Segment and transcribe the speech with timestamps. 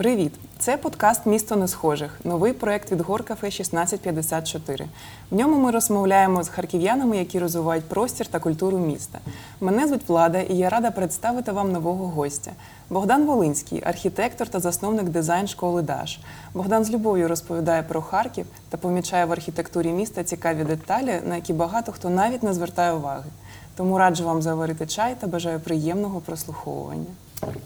[0.00, 0.32] Привіт!
[0.58, 4.86] Це подкаст Місто несхожих, новий проект від Горкафе 1654.
[5.30, 9.18] В ньому ми розмовляємо з харків'янами, які розвивають простір та культуру міста.
[9.60, 12.50] Мене звуть Влада, і я рада представити вам нового гостя.
[12.90, 16.20] Богдан Волинський, архітектор та засновник дизайн школи Даш.
[16.54, 21.52] Богдан з любов'ю розповідає про Харків та помічає в архітектурі міста цікаві деталі, на які
[21.52, 23.30] багато хто навіть не звертає уваги.
[23.76, 27.10] Тому раджу вам заварити чай та бажаю приємного прослуховування.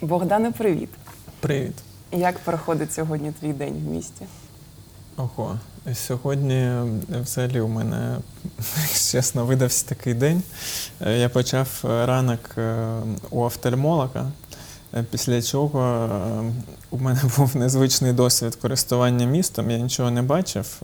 [0.02, 0.90] Богдане, привіт!
[1.40, 1.93] Привіт.
[2.14, 4.24] Як проходить сьогодні твій день в місті?
[5.16, 5.58] Ого.
[5.94, 6.84] Сьогодні е,
[7.22, 8.16] взагалі у мене,
[8.80, 10.42] якщо чесно, видався такий день.
[11.00, 12.86] Е, Я почав ранок е,
[13.30, 14.30] у офтальмолога,
[15.10, 16.08] після чого
[16.90, 20.82] у мене був незвичний досвід користування містом, я нічого не бачив.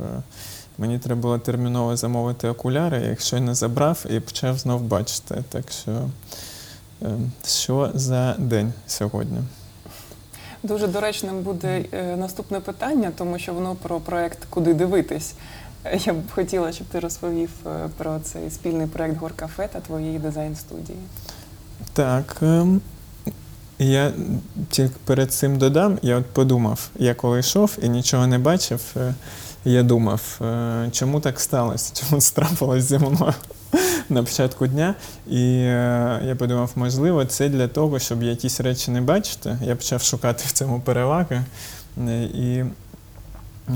[0.79, 5.45] Мені треба було терміново замовити окуляри, я їх щойно забрав і почав знов бачити.
[5.49, 6.09] Так що,
[7.47, 9.39] що за день сьогодні?
[10.63, 15.35] Дуже доречним буде е, наступне питання, тому що воно про проект Куди дивитись.
[16.05, 20.99] Я б хотіла, щоб ти розповів е, про цей спільний проект Горкафе та твоєї дизайн-студії.
[21.93, 22.37] Так.
[22.43, 22.81] ем,
[23.79, 24.13] Я
[24.71, 29.15] тільки перед цим додам, я от подумав, я коли йшов і нічого не бачив, е,
[29.65, 30.41] я думав,
[30.93, 33.35] чому так сталося, чому це трапилось зі мною
[34.09, 34.95] на початку дня.
[35.27, 39.59] І е, я подумав, можливо, це для того, щоб якісь речі не бачити.
[39.63, 41.43] Я почав шукати в цьому переваги.
[41.99, 42.65] Е, І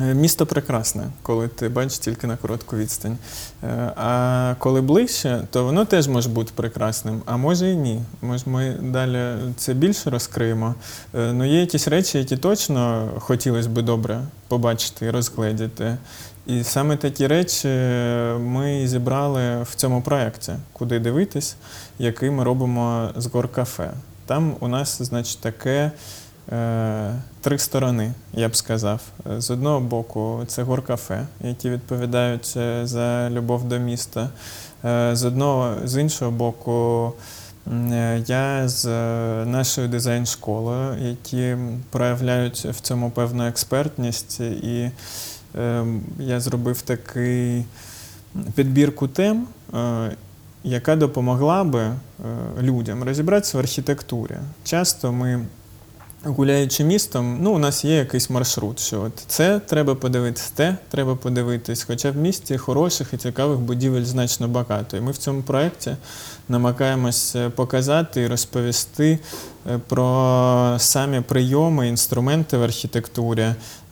[0.03, 3.19] Е, Місто прекрасне, коли ти бачиш тільки на коротку відстань.
[3.65, 8.01] Е, А коли ближче, то воно теж може бути прекрасним, а може і ні.
[8.23, 10.75] Може, ми далі це більше розкриємо.
[11.13, 15.97] Ну, є якісь речі, які точно хотілося б добре побачити і розгледіти.
[16.47, 17.69] І саме такі речі
[18.39, 21.57] ми зібрали в цьому проєкті, куди дивитись,
[21.99, 23.91] який ми робимо з Горкафе.
[24.27, 25.91] Там у нас, значить, таке.
[26.53, 29.01] Е, Три сторони, я б сказав.
[29.31, 34.29] Е, З одного боку, це горкафе, які відповідають е, за любов до міста.
[34.85, 37.13] Е, З одного, з іншого боку,
[37.73, 41.57] е, я з е, нашою дизайн-школою, які
[41.91, 44.41] проявляють в цьому певну експертність.
[44.41, 44.91] І е,
[46.19, 47.65] я зробив такий
[48.55, 50.11] підбірку тем, е,
[50.65, 51.97] яка допомогла би е,
[52.63, 54.37] людям розібратися в архітектурі.
[54.65, 55.47] Часто ми
[56.25, 61.17] гуляючи містом, ну, у нас є якийсь маршрут, що от це треба подивитись, те треба
[61.17, 61.83] подивитись.
[61.83, 64.97] Хоча в місті хороших і цікавих будівель значно багато.
[64.97, 65.97] І ми в цьому проєкті
[66.49, 69.19] намагаємось е, показати і розповісти
[69.71, 73.47] е, про самі прийоми, інструменти в архітектурі,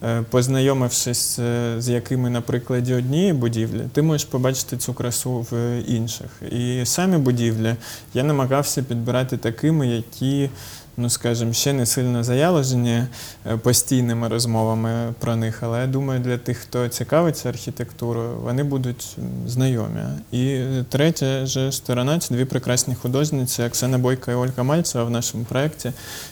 [0.05, 1.39] Е, познайомившись
[1.77, 6.41] з якими на прикладі однієї будівлі, ти можеш побачити цю красу в інших.
[6.51, 7.75] І самі будівлі
[8.13, 10.49] я намагався підбирати такими, які
[10.97, 13.03] ну скажімо, ще не сильно заяложені
[13.45, 19.17] е, постійними розмовами про них, але я думаю, для тих, хто цікавиться архітектурою, вони будуть
[19.47, 20.01] знайомі.
[20.31, 25.43] І третя же сторона це дві прекрасні художниці Оксана Бойка і Ольга Мальцева в нашому
[25.43, 25.91] проєкті,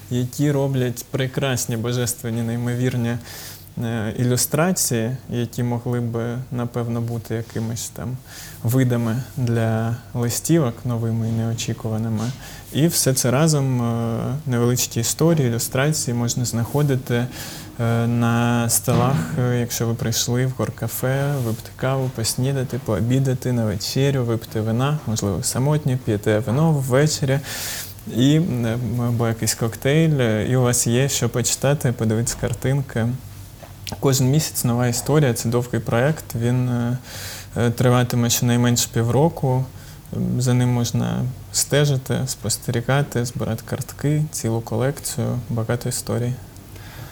[0.10, 3.18] які роблять прекрасні божественні, неймовірні.
[3.78, 8.18] Е, Ілюстрації, які могли б, напевно, бути якимись там
[8.64, 12.32] видами для листівок новими і неочікуваними.
[12.74, 17.16] І все це разом е, невеличкі історії, ілюстрації можна знаходити
[17.80, 19.16] е, на столах,
[19.60, 25.98] якщо ви прийшли в горкафе, випити каву, поснідати, пообідати на вечерю, випити вина, можливо, самотні,
[26.06, 27.40] п'єте вино ввечері.
[28.16, 28.42] І
[29.08, 33.08] або якийсь коктейль, і у вас є що почитати, подивитися картинки.
[34.00, 36.36] Кожен місяць нова історія, це довгий проєкт.
[36.36, 36.98] Він е,
[37.58, 39.66] е, триватиме щонайменше півроку.
[40.38, 46.34] За ним можна стежити, спостерігати, збирати картки, цілу колекцію, багато історій.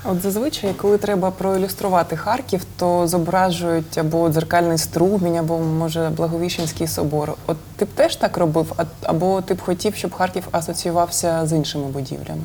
[0.03, 7.33] От зазвичай, коли треба проілюструвати Харків, то зображують або дзеркальний струмінь, або може Благовіщенський собор.
[7.47, 8.73] От ти б теж так робив,
[9.03, 12.43] або ти б хотів, щоб Харків асоціювався з іншими будівлями?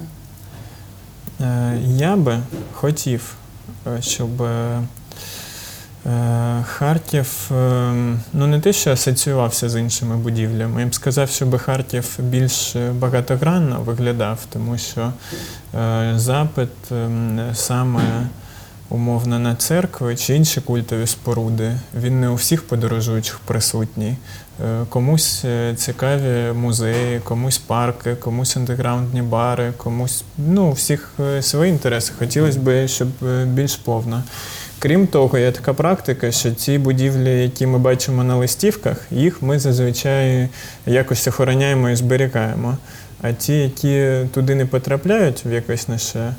[1.40, 2.38] Е, Я би
[2.72, 3.34] хотів,
[4.00, 4.80] щоб е,
[6.06, 7.92] е, Харків е,
[8.32, 10.80] ну не те, що асоціювався з іншими будівлями.
[10.80, 15.12] Я б сказав, щоб Харків більш е, багатогранно виглядав, тому що
[15.74, 17.08] е, запит е,
[17.54, 18.26] саме
[18.88, 24.16] умовно на церкви чи інші культові споруди, він не у всіх подорожуючих присутній.
[24.64, 31.72] Е, Комусь е, цікаві музеї, комусь парки, комусь андеграундні бари, комусь ну, всіх е, свої
[31.72, 32.12] інтереси.
[32.18, 33.08] Хотілося б, щоб
[33.44, 34.22] більш повно.
[34.78, 39.58] Крім того, є така практика, що ті будівлі, які ми бачимо на листівках, їх ми
[39.58, 40.48] зазвичай
[40.86, 42.78] якось охороняємо і зберігаємо.
[43.22, 46.34] А ті, які туди не потрапляють в якесь наше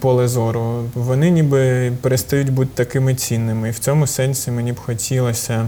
[0.00, 3.68] поле зору, вони ніби перестають бути такими цінними.
[3.68, 5.66] І в цьому сенсі мені б хотілося.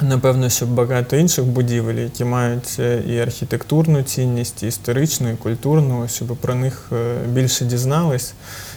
[0.00, 6.08] Напевно, щоб багато інших будівель, які мають е, і архітектурну цінність, і історичну, і культурну,
[6.08, 8.34] щоб про них е, більше дізнались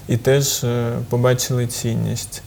[0.08, 2.42] і теж е, побачили цінність.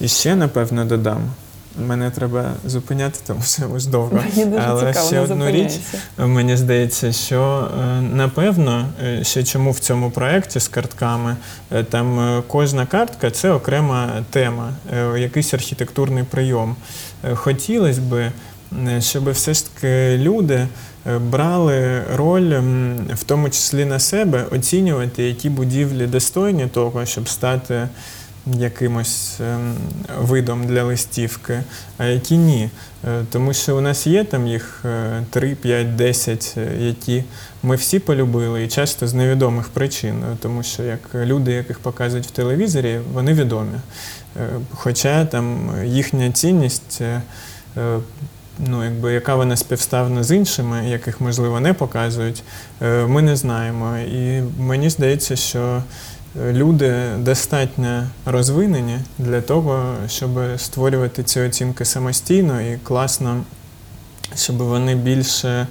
[0.00, 1.30] І ще, напевно, додам.
[1.78, 4.16] Мене треба зупиняти, тому що ми ж довго.
[4.36, 5.72] Мені дуже Але цікаво, ще одну річ.
[6.18, 11.36] Мені здається, що е, напевно, е, ще чому в цьому проєкті з картками,
[11.72, 14.72] е, там кожна картка це окрема тема,
[15.16, 16.76] якийсь архітектурний прийом.
[17.34, 18.32] Хотілося б,
[19.00, 20.68] щоб все ж таки люди
[21.20, 22.60] брали роль,
[23.14, 27.88] в тому числі на себе, оцінювати, які будівлі достойні того, щоб стати
[28.46, 29.74] якимось ем,
[30.20, 31.62] видом для листівки,
[31.98, 32.70] а які ні.
[33.08, 37.24] Е, Тому що у нас є там їх е, 3, 5, 10, е, які
[37.62, 42.26] ми всі полюбили, і часто з невідомих причин, е, тому що як люди, яких показують
[42.26, 43.78] в телевізорі, вони відомі.
[44.36, 47.02] Е, Хоча там їхня цінність,
[48.66, 52.42] ну, якби, яка вона співставна з іншими, яких, можливо, не показують,
[53.06, 53.98] ми не знаємо.
[53.98, 55.82] І мені здається, що
[56.36, 63.42] люди достатньо розвинені для того, щоб створювати ці оцінки самостійно і класно,
[64.36, 65.66] щоб вони більше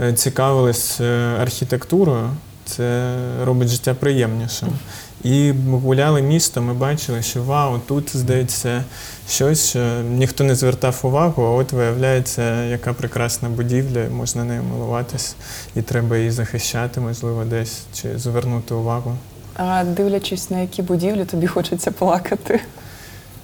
[0.00, 2.30] е, цікавились е, архітектурою.
[2.64, 4.68] Це робить життя приємнішим.
[5.24, 8.84] І ми гуляли містом, ми бачили, що вау, тут здається
[9.28, 15.36] щось, що ніхто не звертав увагу, а от виявляється, яка прекрасна будівля, можна нею милуватись,
[15.76, 19.16] і треба її захищати, можливо, десь чи звернути увагу.
[19.56, 22.60] А дивлячись на які будівлі, тобі хочеться плакати.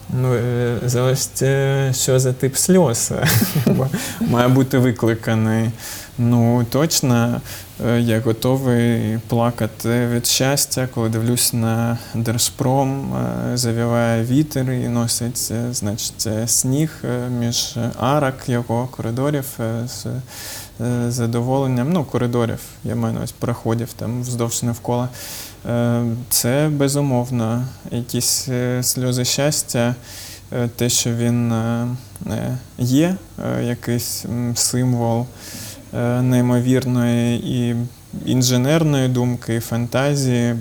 [0.08, 3.12] Ну, е, залежить, е, що за тип сльоз
[4.20, 5.70] має бути викликаний.
[6.18, 7.40] Ну, точно,
[7.98, 15.72] я готовий плакати від щастя, коли дивлюсь на Держпром, е, завіває вітер і носить, е,
[15.72, 21.92] значить, е, сніг е, між арок його коридорів е, з е, задоволенням.
[21.92, 25.08] Ну, коридорів, я маю на увазі проходів там вздовж навколо.
[25.68, 29.94] Е, Це безумовно якісь е, сльози щастя,
[30.52, 31.88] е, те, що він е,
[32.30, 33.16] е, є,
[33.58, 35.24] е, якийсь символ е,
[36.22, 37.76] неймовірної і
[38.26, 40.54] інженерної думки, і фантазії,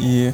[0.00, 0.30] і-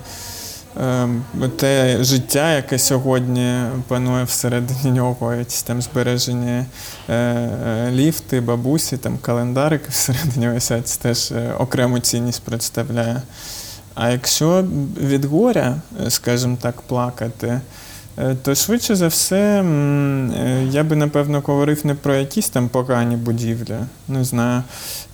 [0.81, 1.09] е,
[1.57, 3.55] те життя, яке сьогодні
[3.89, 6.65] панує всередині нього, якісь там збережені
[7.09, 13.23] е, е, ліфти, бабусі, там календарики всередині висять, теж е, окрему цінність представляє.
[13.95, 14.65] А якщо
[15.01, 15.77] від горя,
[16.07, 17.61] е, скажімо так, плакати, е,
[18.43, 23.77] то швидше за все е, я би напевно говорив не про якісь там погані будівлі.
[24.09, 24.63] Не знаю.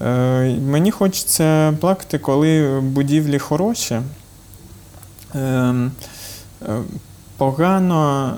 [0.02, 4.00] Е, Мені хочеться плакати, коли будівлі хороші.
[5.34, 5.92] Ем,
[6.62, 6.72] е,
[7.36, 8.32] Погано,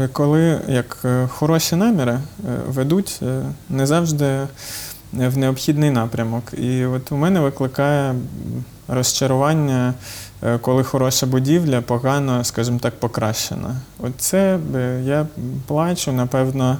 [0.00, 2.20] е, коли як е, хороші наміри е,
[2.68, 4.46] ведуть е, не завжди
[5.12, 6.44] в необхідний напрямок.
[6.58, 8.14] І от у мене викликає
[8.88, 9.92] розчарування, е,
[10.60, 13.76] коли хороша будівля погано, скажімо так, покращена.
[13.98, 15.26] От це е, я
[15.66, 16.78] плачу, напевно,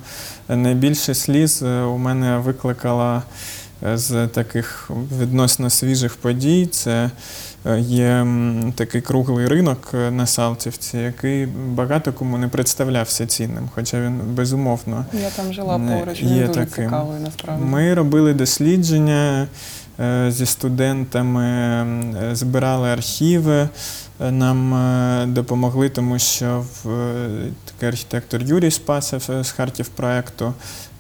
[0.49, 3.23] найбільше сліз е, у мене викликала
[3.87, 4.91] е, з таких
[5.21, 6.67] відносно свіжих подій.
[6.67, 7.11] Це
[7.67, 8.27] е, є
[8.75, 15.05] такий круглий ринок е, на Салтівці, який багато кому не представлявся цінним, хоча він безумовно
[15.23, 16.85] Я там жила поруч, є дуже таким.
[16.85, 17.65] цікавий насправді.
[17.65, 19.47] ми робили дослідження е,
[20.29, 23.69] зі студентами, е, збирали архіви,
[24.21, 27.29] е, нам е, допомогли, тому що е,
[27.65, 30.55] такий архітектор Юрій Спасов е, з Хартів проекту,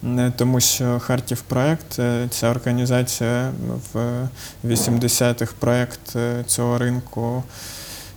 [0.05, 3.51] е, тому що Хартів проект е, ця організація
[3.93, 4.29] в
[4.65, 7.43] 80-х проект е, цього ринку.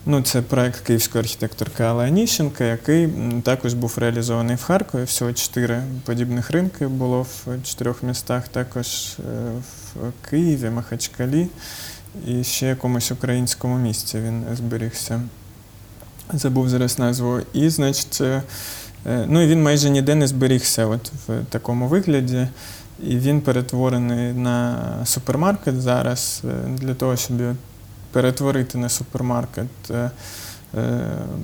[0.05, 3.09] Ну, це проект київської архітекторки Алли Аніщенка, який
[3.43, 5.03] також був реалізований в Харкові.
[5.03, 9.23] Всього чотири подібних ринки було в чотирьох містах, також е,
[9.95, 11.47] в Києві, Махачкалі
[12.27, 15.21] і ще якомусь українському місці він зберігся.
[16.33, 17.39] Забув зараз назву.
[17.53, 18.43] І, значить, е,
[19.05, 22.47] е, ну і він майже ніде не зберігся от в такому вигляді.
[23.03, 27.37] І він перетворений на супермаркет зараз для того, щоб
[28.13, 30.11] перетворити на супермаркет, е,
[30.77, 30.81] е,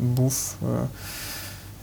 [0.01, 0.87] був е,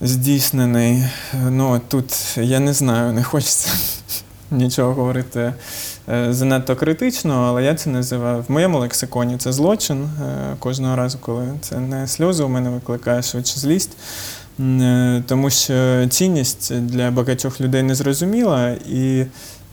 [0.00, 1.04] здійснений.
[1.50, 3.70] Ну, тут я не знаю, не хочеться
[4.50, 5.54] нічого говорити
[6.28, 10.10] занадто критично, але я це називаю в моєму лексиконі це злочин.
[10.58, 13.96] Кожного разу, коли це не сльози, у мене викликає швидше злість.
[15.26, 19.26] Тому що цінність для багатьох людей не зрозуміла, і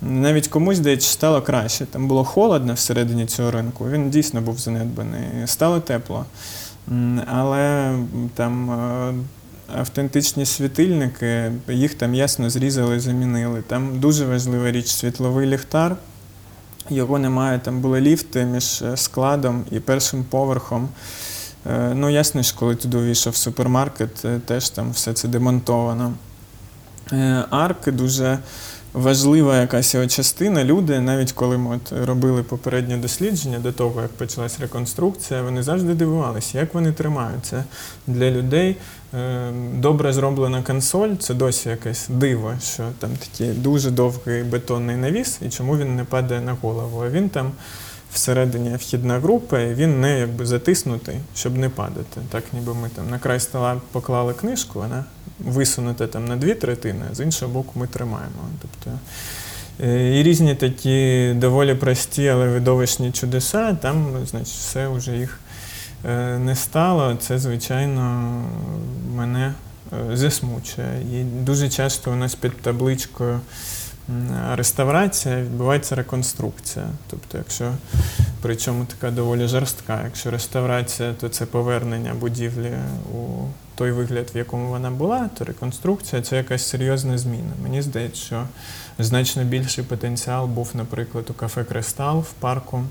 [0.03, 1.85] навіть комусь здається, стало краще.
[1.85, 5.21] Там було холодно всередині цього ринку, він дійсно був занедбаний.
[5.45, 6.25] Стало тепло.
[7.27, 7.95] Але
[8.35, 9.13] там е,
[9.75, 13.61] автентичні світильники, їх там ясно зрізали, замінили.
[13.61, 15.95] Там дуже важлива річ світловий ліхтар.
[16.89, 20.89] Його немає, там були ліфти між е, складом і першим поверхом.
[21.71, 26.13] Е, Ну, ясно, що коли туди увійшов супермаркет, теж там все це демонтовано.
[27.11, 28.39] Е, Арк дуже
[28.93, 30.63] важлива якась його частина.
[30.63, 35.93] Люди, навіть коли ми от робили попереднє дослідження до того, як почалась реконструкція, вони завжди
[35.93, 37.63] дивувалися, як вони тримаються.
[38.07, 38.77] Для людей
[39.13, 45.39] е, добре зроблена консоль це досі якесь диво, що там такий дуже довгий бетонний навіс,
[45.41, 47.03] і чому він не падає на голову.
[47.05, 47.51] А він там
[48.13, 52.21] всередині вхідна група, і він не якби затиснутий, щоб не падати.
[52.29, 55.05] Так ніби ми там на край стола поклали книжку, вона
[55.39, 58.49] висунута там на дві третини, а з іншого боку ми тримаємо.
[58.61, 58.99] Тобто,
[59.83, 65.39] е, і різні такі доволі прості, але видовищні чудеса, там, значить, все вже їх
[66.05, 67.15] е, не стало.
[67.15, 68.33] Це, звичайно,
[69.15, 69.53] мене
[70.11, 71.01] е, засмучує.
[71.13, 73.39] І дуже часто у нас під табличкою
[74.51, 76.85] реставрація відбувається реконструкція.
[77.09, 77.73] Тобто, якщо
[78.41, 82.71] причому така доволі жорстка, якщо реставрація, то це повернення будівлі
[83.13, 87.53] у той вигляд, в якому вона була, то реконструкція це якась серйозна зміна.
[87.63, 88.47] Мені здається, що
[88.99, 92.83] значно більший потенціал був, наприклад, у кафе Кристал в парку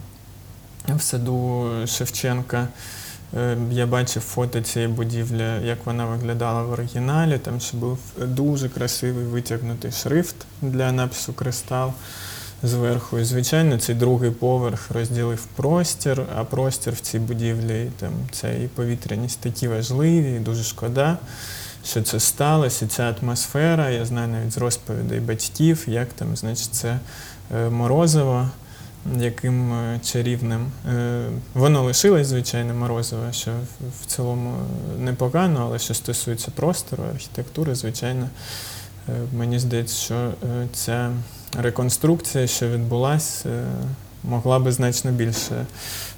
[0.88, 2.68] в саду Шевченка.
[3.36, 7.38] Е, Я бачив фото цієї будівлі, як вона виглядала в оригіналі.
[7.38, 11.92] Там ще був дуже красивий витягнутий шрифт для напису Кристал
[12.62, 13.18] зверху.
[13.18, 18.68] І, звичайно, цей другий поверх розділив простір, а простір в цій будівлі, там це і
[18.68, 21.18] повітряність такі важливі, і дуже шкода,
[21.84, 22.84] що це сталося.
[22.84, 26.98] І ця атмосфера, я знаю навіть з розповідей батьків, як там, значить, це
[27.56, 28.50] е, морозиво
[29.18, 30.66] яким е, чарівним.
[30.92, 33.50] Е, Воно лишилось, звичайно, морозиво, що
[34.02, 34.54] в- цілому
[34.98, 38.28] непогано, але що стосується простору, архітектури, звичайно,
[39.36, 40.32] мені здається, що
[40.74, 41.10] ця
[41.58, 43.66] реконструкція, що відбулася,
[44.24, 45.66] могла би значно більше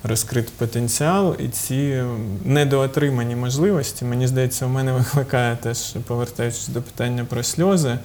[0.02, 2.06] розкрити потенціал, і ці е,
[2.44, 7.98] недоотримані можливості, мені здається, у мене викликає теж, повертаючись до питання про сльози,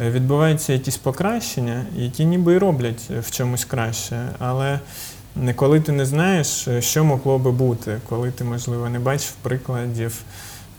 [0.00, 4.80] е, відбуваються якісь покращення, які ніби і роблять е, в чомусь краще, але
[5.56, 10.22] коли ти не знаєш, е, що могло би бути, коли ти, можливо, не бачив прикладів,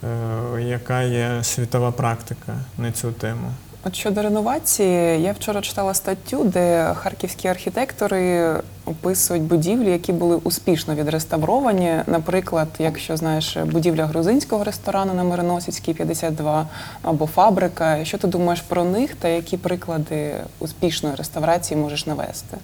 [0.04, 3.52] е, яка є світова практика на цю тему.
[3.88, 8.54] От щодо реновації, я вчора читала статтю, де харківські архітектори
[8.86, 12.02] описують будівлі, які були успішно відреставровані.
[12.08, 16.68] Наприклад, якщо знаєш будівля грузинського ресторану на Мироносицькій 52
[17.02, 18.06] або фабрика.
[18.06, 22.58] Що ти думаєш про них та які приклади успішної реставрації можеш навести?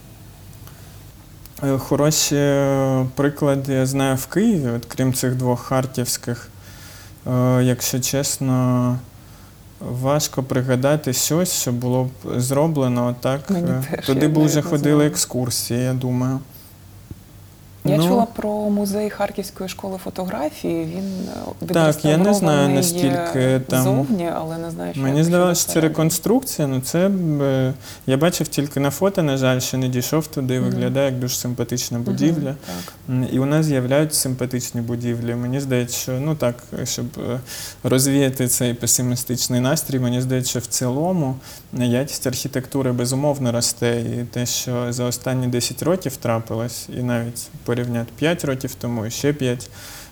[1.63, 6.49] Е, Хороші е, приклади я знаю в Києві, от крім цих двох харківських.
[7.27, 8.97] Е, Якщо чесно,
[10.01, 12.09] важко пригадати щось, що було б
[12.39, 13.49] зроблено так.
[13.49, 15.09] Мені Е, теж, Туди я б вже навіть не ходили знаю.
[15.09, 16.39] екскурсії, я думаю.
[17.85, 20.85] Я Ну, чула про музей Харківської школи фотографії.
[20.85, 21.29] Він
[21.69, 25.71] е, Так, я не знаю, наскільки там- зовні, але не знаю, що Мені здавалося, що
[25.71, 26.67] це реконструкція.
[26.67, 27.07] Ну це
[27.41, 27.73] е,
[28.07, 30.59] я бачив тільки на фото, на жаль, ще не дійшов туди.
[30.59, 32.55] Виглядає як дуже симпатична будівля.
[33.07, 33.27] так.
[33.33, 35.35] І у нас з'являються симпатичні будівлі.
[35.35, 37.39] Мені здається, що ну так, щоб е,
[37.83, 41.35] розвіяти цей песимістичний настрій, мені здається, що в цілому
[41.73, 44.01] якість архітектури безумовно росте.
[44.01, 49.11] І те, що за останні 10 років трапилось, і навіть порівняти 5 років тому, і
[49.11, 49.69] ще 5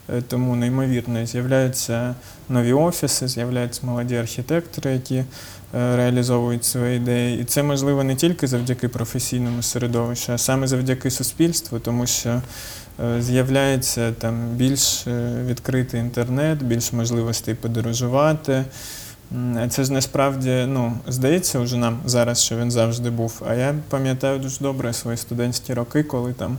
[0.10, 2.16] е, тому неймовірно з'являються
[2.50, 5.26] нові офіси, з'являються молоді архітектори, які е,
[5.72, 7.42] реалізовують свої ідеї.
[7.42, 12.42] І це можливо не тільки завдяки професійному середовищу, а саме завдяки суспільству, тому що
[13.04, 15.08] е, з'являється там більш
[15.46, 18.66] відкритий інтернет, більш можливостей подорожувати.
[19.70, 23.42] Це ж насправді ну, здається вже нам зараз, що він завжди був.
[23.48, 26.58] А я пам'ятаю дуже добре свої студентські роки, коли там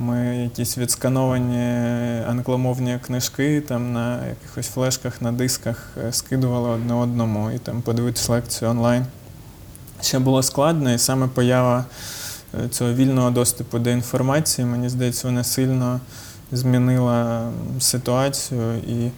[0.00, 1.82] ми якісь відскановані
[2.28, 8.32] англомовні книжки там на якихось флешках, на дисках е, скидували одне одному і там подивитися
[8.32, 9.06] лекцію онлайн.
[10.00, 11.84] Ще було складно, і саме поява
[12.64, 16.00] е, цього вільного доступу до інформації, мені здається, вона сильно
[16.52, 19.10] змінила ситуацію і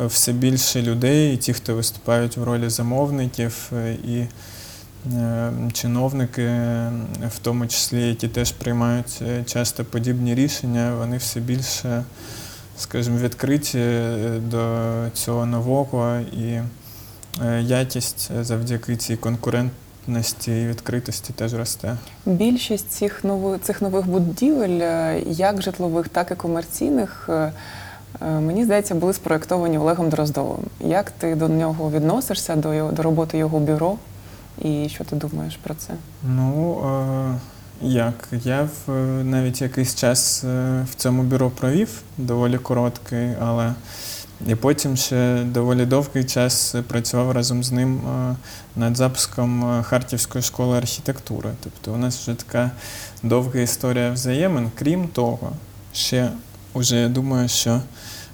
[0.00, 3.72] е, все більше людей, і ті, хто виступають в ролі замовників,
[4.04, 4.24] і
[5.72, 6.92] чиновники, е,
[7.28, 12.04] в тому числі, які теж приймають е, часто подібні рішення, вони все більше,
[12.78, 16.60] скажімо, відкриті е, до цього нового і
[17.60, 19.72] якість завдяки цій конкурент,
[20.10, 21.96] доступності і відкритості теж росте.
[22.26, 24.80] Більшість цих нових, цих нових будівель,
[25.26, 27.28] як житлових, так і комерційних,
[28.20, 30.64] мені здається, були спроєктовані Олегом Дроздовим.
[30.80, 33.96] Як ти до нього відносишся, до, до роботи його бюро?
[34.60, 35.94] І що ти думаєш про це?
[36.22, 36.78] Ну,
[37.82, 38.28] як?
[38.44, 38.92] Я в,
[39.24, 43.74] навіть якийсь час е, в цьому бюро провів, доволі короткий, але
[44.46, 48.36] і потім ще доволі довгий час працював разом з ним е,
[48.76, 51.50] над запуском е, Харківської школи архітектури.
[51.64, 52.70] Тобто у нас вже така
[53.22, 54.70] довга історія взаємин.
[54.74, 55.52] Крім того,
[55.92, 56.30] ще
[56.72, 57.80] уже я думаю, що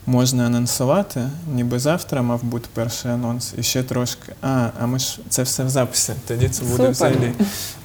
[0.06, 4.32] можна анонсувати, ніби завтра мав бути перший анонс, і ще трошки.
[4.42, 6.12] А, а ми ж це все в записі.
[6.26, 6.90] Тоді це буде Супер.
[6.90, 7.32] взагалі.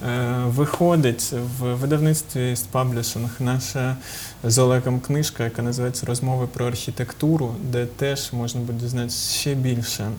[0.08, 3.96] Е, виходить в видавництві ist publishing наша
[4.44, 10.12] з Олегом книжка, яка називається Розмови про архітектуру, де теж можна буде дізнатися ще більше.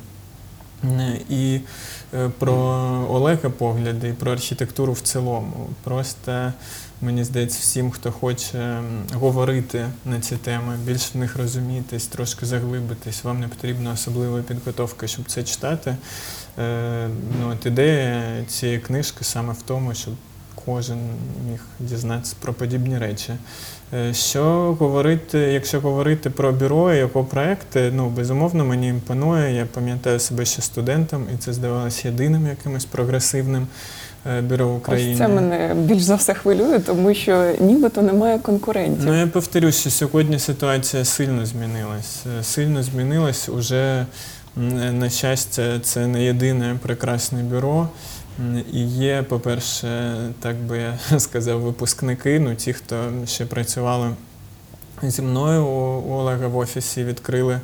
[0.85, 1.61] Е, І
[2.15, 2.55] е, про
[3.11, 5.69] Олега погляди, і про архітектуру в цілому.
[5.85, 6.53] Просто
[7.03, 8.81] мені здається, всім, хто хоче
[9.15, 15.07] говорити на ці теми, більше в них розумітись, трошки заглибитись, вам не потрібна особлива підготовка,
[15.07, 15.97] щоб це читати.
[16.59, 17.09] Е,
[17.41, 20.15] Ну, от ідея цієї книжки саме в тому, щоб
[20.65, 20.99] кожен
[21.51, 23.33] міг дізнатися про подібні речі.
[23.95, 29.55] Е, Що говорити, якщо говорити про бюро і його проекти, ну безумовно мені імпонує.
[29.55, 33.67] Я пам'ятаю себе ще студентом, і це здавалося єдиним якимось прогресивним
[34.43, 35.13] бюро в Україні.
[35.13, 39.05] Ось це мене більш за все хвилює, тому що нібито немає конкурентів.
[39.07, 42.23] Ну я повторю, що сьогодні ситуація сильно змінилась.
[42.41, 44.07] Е, Сильно змінилась уже.
[44.93, 47.89] На щастя, це не єдине прекрасне бюро.
[48.73, 54.11] І є, по-перше, так би я сказав, випускники, ну ті, хто ще працювали
[55.03, 57.61] зі мною у у Олега в офісі, відкрили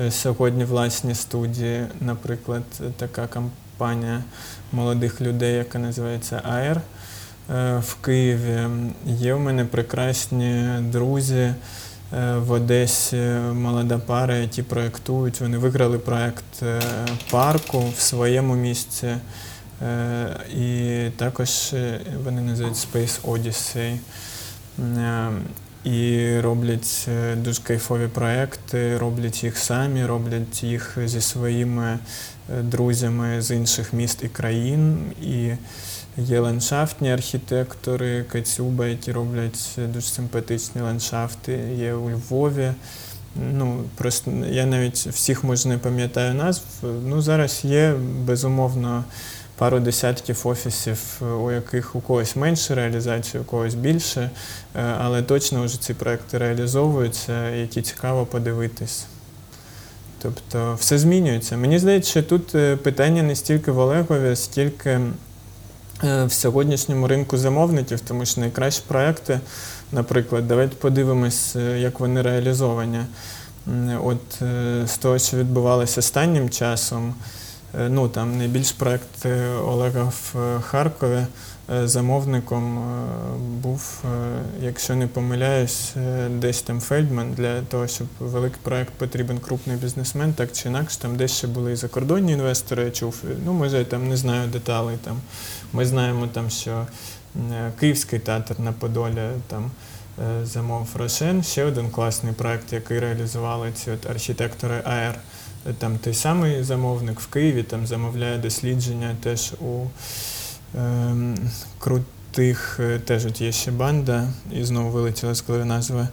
[0.00, 1.86] е, сьогодні власні студії.
[2.00, 2.62] Наприклад,
[2.96, 3.28] така
[3.78, 4.22] компанія
[4.72, 6.80] молодих людей, яка називається АЕР
[7.50, 8.68] е, в Києві.
[9.06, 11.54] Є в мене прекрасні друзі.
[12.12, 13.16] е, В Одесі
[13.54, 15.40] молода пара, які проєктують.
[15.40, 16.80] Вони виграли проєкт е,
[17.30, 19.16] парку в своєму місці.
[20.56, 21.74] І також
[22.24, 23.96] вони називають Space Odyssey.
[25.84, 31.98] І роблять дуже кайфові проекти, роблять їх самі, роблять їх зі своїми
[32.62, 34.98] друзями з інших міст і країн.
[35.22, 35.52] І
[36.16, 41.52] є ландшафтні архітектори Кацюба, які роблять е, дуже симпатичні ландшафти.
[41.78, 42.72] Є у Львові.
[43.52, 46.62] Ну, просто я навіть всіх може не пам'ятаю назв.
[46.82, 47.94] Ну, зараз є
[48.26, 49.04] безумовно
[49.56, 54.30] пару десятків офісів, у яких у когось менше реалізації, у когось більше, е,
[54.98, 59.06] але точно вже ці проекти реалізовуються, які цікаво подивитись.
[60.22, 61.56] Тобто все змінюється.
[61.56, 64.90] Мені здається, що тут е, питання не стільки в Олегові, скільки
[66.04, 69.40] е, в сьогоднішньому ринку замовників, тому що найкращі проекти,
[69.92, 73.00] наприклад, давайте подивимось, е, як вони реалізовані.
[74.04, 74.42] От
[74.86, 77.14] з того, що відбувалося останнім часом,
[77.88, 79.26] ну там найбільш проект
[79.66, 81.26] Олега в Харкові.
[81.70, 83.06] Е, Замовником е,
[83.62, 85.94] був, е, якщо не помиляюсь,
[86.30, 91.16] десь там Фельдман для того, щоб великий проект потрібен крупний бізнесмен, так чи інакше, там
[91.16, 93.22] десь ще були і закордонні інвестори, я чув.
[93.44, 94.96] Ну, може, там не знаю деталей.
[95.04, 95.20] Там.
[95.72, 96.86] Ми знаємо, там, що
[97.80, 99.70] Київський театр на Подолі там
[100.42, 105.18] замов Рошен, ще один класний проект, який реалізували ці от архітектори АР.
[105.78, 109.86] Там той самий замовник в Києві там замовляє дослідження теж у
[111.78, 116.08] крутих, е, теж от є ще банда, і знову вилетіла з голови назва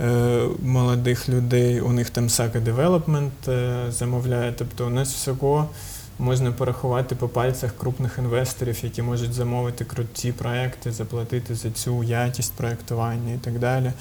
[0.00, 1.80] е, молодих людей.
[1.80, 4.54] У них там Saka Development е, замовляє.
[4.58, 5.68] Тобто у нас всього
[6.18, 12.52] можна порахувати по пальцях крупних інвесторів, які можуть замовити круті проекти, заплатити за цю якість
[12.52, 13.92] проектування і так далі.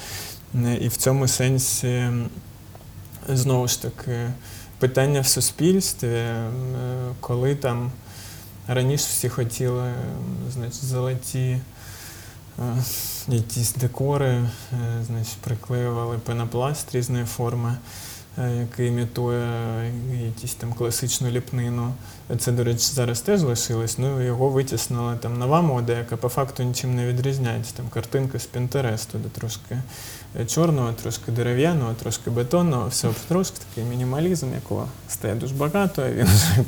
[0.82, 2.10] І в цьому сенсі,
[3.30, 4.32] знову ж таки,
[4.80, 6.24] питання в суспільстві,
[7.20, 7.92] коли там
[8.74, 9.94] раніше всі хотіли
[10.54, 11.62] значить, золоті е,
[13.28, 14.48] якісь декори, е,
[15.08, 17.78] значить, приклеювали пенопласт різної форми,
[18.38, 19.92] е, який імітує
[20.26, 21.94] якусь там класичну ліпнину.
[22.40, 23.98] Це, до речі, зараз теж лишилось.
[23.98, 27.74] Ну, його витіснила там нова мода, яка по факту нічим не відрізняється.
[27.76, 29.82] Там картинка з Пінтересту, де трошки
[30.48, 36.26] чорного, трошки дерев'яного, трошки бетонного, все трошки такий мінімалізм, якого стає дуже багато, і він
[36.26, 36.66] вже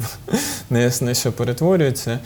[0.70, 2.20] не ясно, що перетворюється.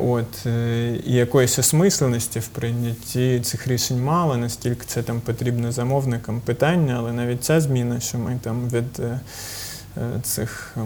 [0.00, 6.40] От, е, і якоїсь осмисленості в прийнятті цих рішень мало, наскільки це там потрібно замовникам
[6.40, 9.20] питання, але навіть ця зміна, що ми там від е,
[9.96, 10.76] е, цих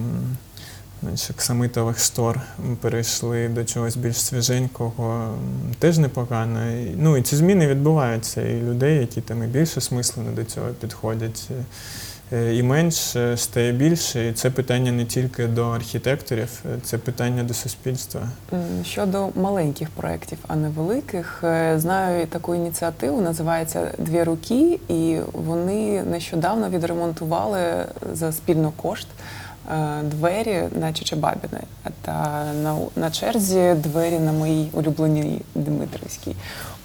[1.01, 2.41] ем, Значить, ксамитових штор
[2.81, 5.33] перейшли до чогось більш свіженького,
[5.79, 6.59] теж непогано.
[6.97, 8.41] Ну і ці зміни відбуваються.
[8.41, 11.47] І людей, які там і більш осмислено до цього підходять,
[12.33, 14.29] е, і менш е, стає більше.
[14.29, 18.21] І це питання не тільки до архітекторів, е, це питання до суспільства.
[18.85, 26.03] Щодо маленьких проєктів, а не великих, е, знаю таку ініціативу, називається Дві руки, і вони
[26.03, 27.59] нещодавно відремонтували
[28.13, 29.07] за спільно кошт
[30.03, 31.61] двері на Чечебабіни.
[32.01, 36.35] Та на, на черзі двері на моїй улюбленій Дмитрівській.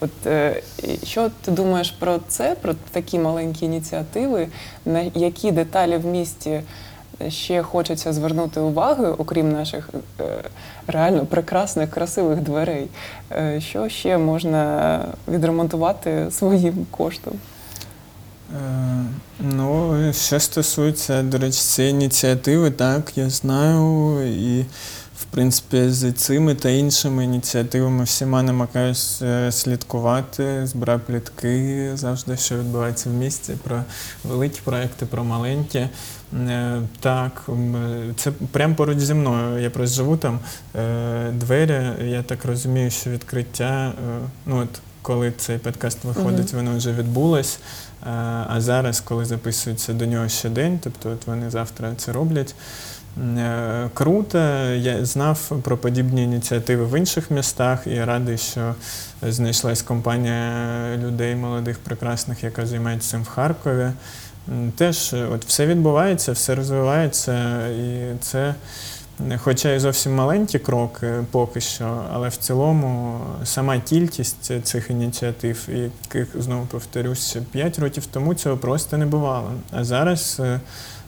[0.01, 0.63] От е,
[1.05, 4.49] що ти думаєш про це, про такі маленькі ініціативи,
[4.85, 6.61] на які деталі в місті
[7.29, 10.25] ще хочеться звернути увагу, окрім наших е,
[10.87, 12.89] реально прекрасних, красивих дверей?
[13.33, 17.33] Е, Що ще можна відремонтувати своїм коштом?
[18.53, 19.05] Е,
[19.41, 24.63] Ну, що стосується, до речі, цієї ініціативи, так, я знаю, і
[25.17, 32.59] в принципі з цими та іншими ініціативами всіма намагаюсь е, слідкувати, збираю плітки завжди, що
[32.59, 33.83] відбувається в місті, про
[34.25, 35.89] великі проекти, про маленькі.
[36.49, 37.51] Е, Так,
[38.17, 39.63] це прямо поруч зі мною.
[39.63, 40.39] Я просто живу там.
[41.33, 43.93] Двері, я так розумію, що відкриття,
[44.47, 47.59] ну от коли цей подкаст виходить, воно вже відбулось.
[48.49, 52.55] А зараз, коли записується до нього ще день, тобто от вони завтра це роблять.
[53.38, 54.38] Е, Круто,
[54.75, 58.75] я знав про подібні ініціативи в інших містах і радий, що
[59.23, 63.90] знайшлась компанія людей молодих, прекрасних, яка займається цим в Харкові.
[64.77, 68.55] Теж от все відбувається, все розвивається, і це,
[69.37, 76.42] хоча і зовсім маленькі кроки поки що, але в цілому сама кількість цих ініціатив, яких
[76.42, 79.53] знову повторюсь, ще 5 років тому цього просто не бувало.
[79.72, 80.61] А зараз е,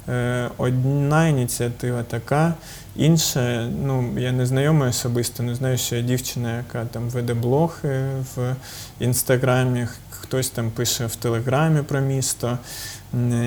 [0.08, 2.54] е, одна ініціатива така,
[2.96, 7.78] інша, ну я не знайомий особисто, не знаю, що є дівчина, яка там веде блог
[7.84, 8.54] е, в
[9.00, 12.58] інстаграмі, хтось там пише в телеграмі про місто.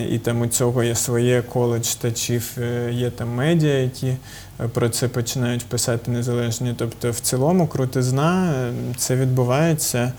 [0.09, 4.13] І там у цього є своє коло читачів, е, є там медіа, які
[4.67, 6.75] про це починають писати незалежні.
[6.77, 8.53] Тобто, в цілому крутизна,
[8.97, 10.13] це відбувається.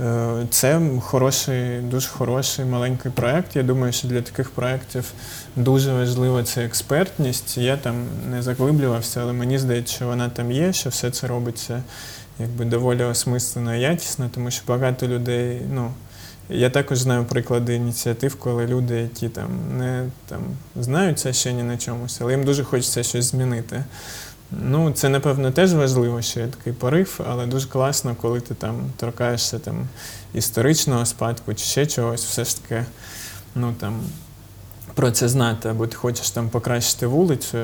[0.00, 3.56] Е, Це хороший, дуже хороший маленький проект.
[3.56, 5.12] Я думаю, що для таких проєктів
[5.56, 7.58] дуже важлива це експертність.
[7.58, 7.94] Я там
[8.30, 11.82] не заглиблювався, але мені здається, що вона там є, що все це робиться
[12.38, 15.90] якби доволі осмислено і якісно, тому що багато людей, ну.
[16.48, 20.40] Я також знаю приклади ініціатив, коли люди, які там не там
[20.76, 23.84] знаються ще ні на чомусь, але їм дуже хочеться щось змінити.
[24.50, 28.90] Ну, це напевно теж важливо, що є такий порив, але дуже класно, коли ти там
[28.96, 29.88] торкаєшся там
[30.34, 32.84] історичного спадку чи ще чогось, все ж таки,
[33.54, 34.00] ну там
[34.94, 37.58] про це знати, або ти хочеш там покращити вулицю.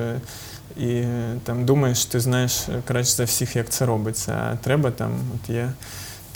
[0.77, 4.33] І е, там думаєш, ти знаєш краще за всіх, як це робиться.
[4.33, 5.71] А треба там, от є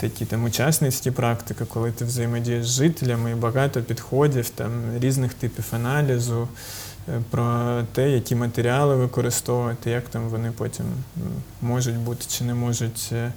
[0.03, 5.65] такі там учасницькі практики, коли ти взаємодієш з жителями і багато підходів, там різних типів
[5.71, 6.47] аналізу
[7.09, 10.85] е, про те, які матеріали використовувати, як там вони потім
[11.61, 13.31] можуть бути чи не можуть е,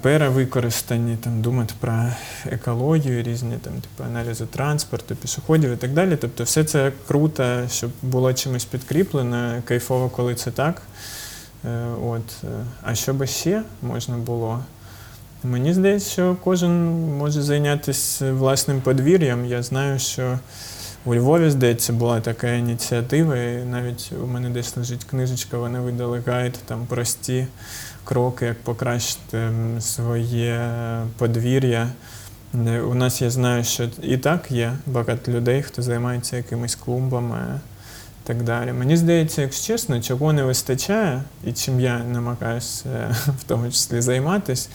[0.00, 2.06] перевикористані, там думати про
[2.46, 6.16] екологію, різні там типу аналізи транспорту, пішоходів і так далі.
[6.20, 10.82] Тобто, все це круто, щоб було чимось підкріплено, кайфово, коли це так.
[11.64, 12.44] Е, От.
[12.82, 14.64] А що би ще можна було?
[15.44, 16.72] Мені здається, що кожен
[17.18, 19.46] може зайнятися власним подвір'ям.
[19.46, 20.38] Я знаю, що
[21.04, 26.22] у Львові, здається, була така ініціатива, і навіть у мене десь лежить книжечка, вони видали
[26.26, 27.46] гайд, там прості
[28.04, 30.70] кроки, як покращити своє
[31.18, 31.88] подвір'я.
[32.66, 37.60] Е, У нас я знаю, що і так є багато людей, хто займається якимись клумбами
[38.24, 38.72] так далі.
[38.72, 44.00] Мені здається, якщо чесно, чого не вистачає, і чим я намагаюся е, в тому числі
[44.00, 44.68] займатися,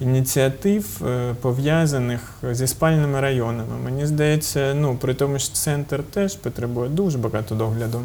[0.00, 2.20] ініціатив, е, пов'язаних
[2.52, 3.76] зі спальними районами.
[3.84, 8.02] Мені здається, ну при тому, що центр теж потребує дуже багато догляду.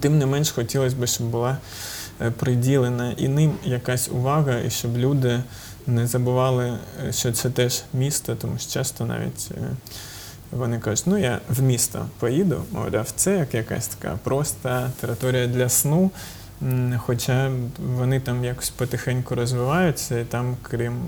[0.00, 1.58] Тим не менш, хотілося б, щоб була
[2.20, 5.42] е, приділена і ним якась увага, і щоб люди
[5.86, 6.78] не забували,
[7.10, 9.50] що це теж місто, тому що часто навіть
[10.52, 15.68] вони кажуть, ну я в місто поїду, мовляв, це як якась така проста територія для
[15.68, 16.10] сну.
[16.98, 17.50] Хоча
[17.96, 21.00] вони там якось потихеньку розвиваються, і там, крім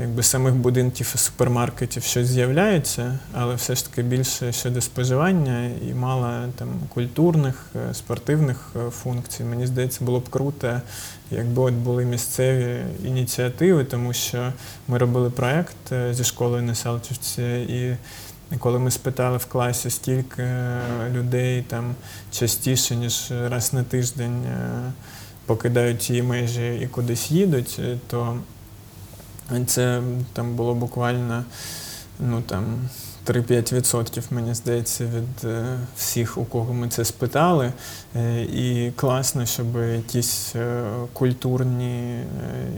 [0.00, 5.94] якби самих будинків і супермаркетів, щось з'являється, але все ж таки більше щодо споживання і
[5.94, 9.44] мало там культурних, е, спортивних е, функцій.
[9.44, 10.80] Мені здається, було б круто,
[11.30, 14.52] якби от були місцеві ініціативи, тому що
[14.88, 17.96] ми робили проект е, зі школою на Салтівці, і
[18.58, 20.46] коли ми спитали в класі, стільки
[21.12, 21.94] людей там
[22.32, 24.44] частіше, ніж раз на тиждень
[25.46, 28.38] покидають ці межі і кудись їдуть, то
[29.66, 30.02] це
[30.32, 31.44] там було буквально
[32.20, 32.64] ну, там,
[33.26, 37.72] 3-5%, мені здається, від е, всіх, у кого ми це спитали.
[38.16, 42.24] Е, І класно, щоб якісь е, культурні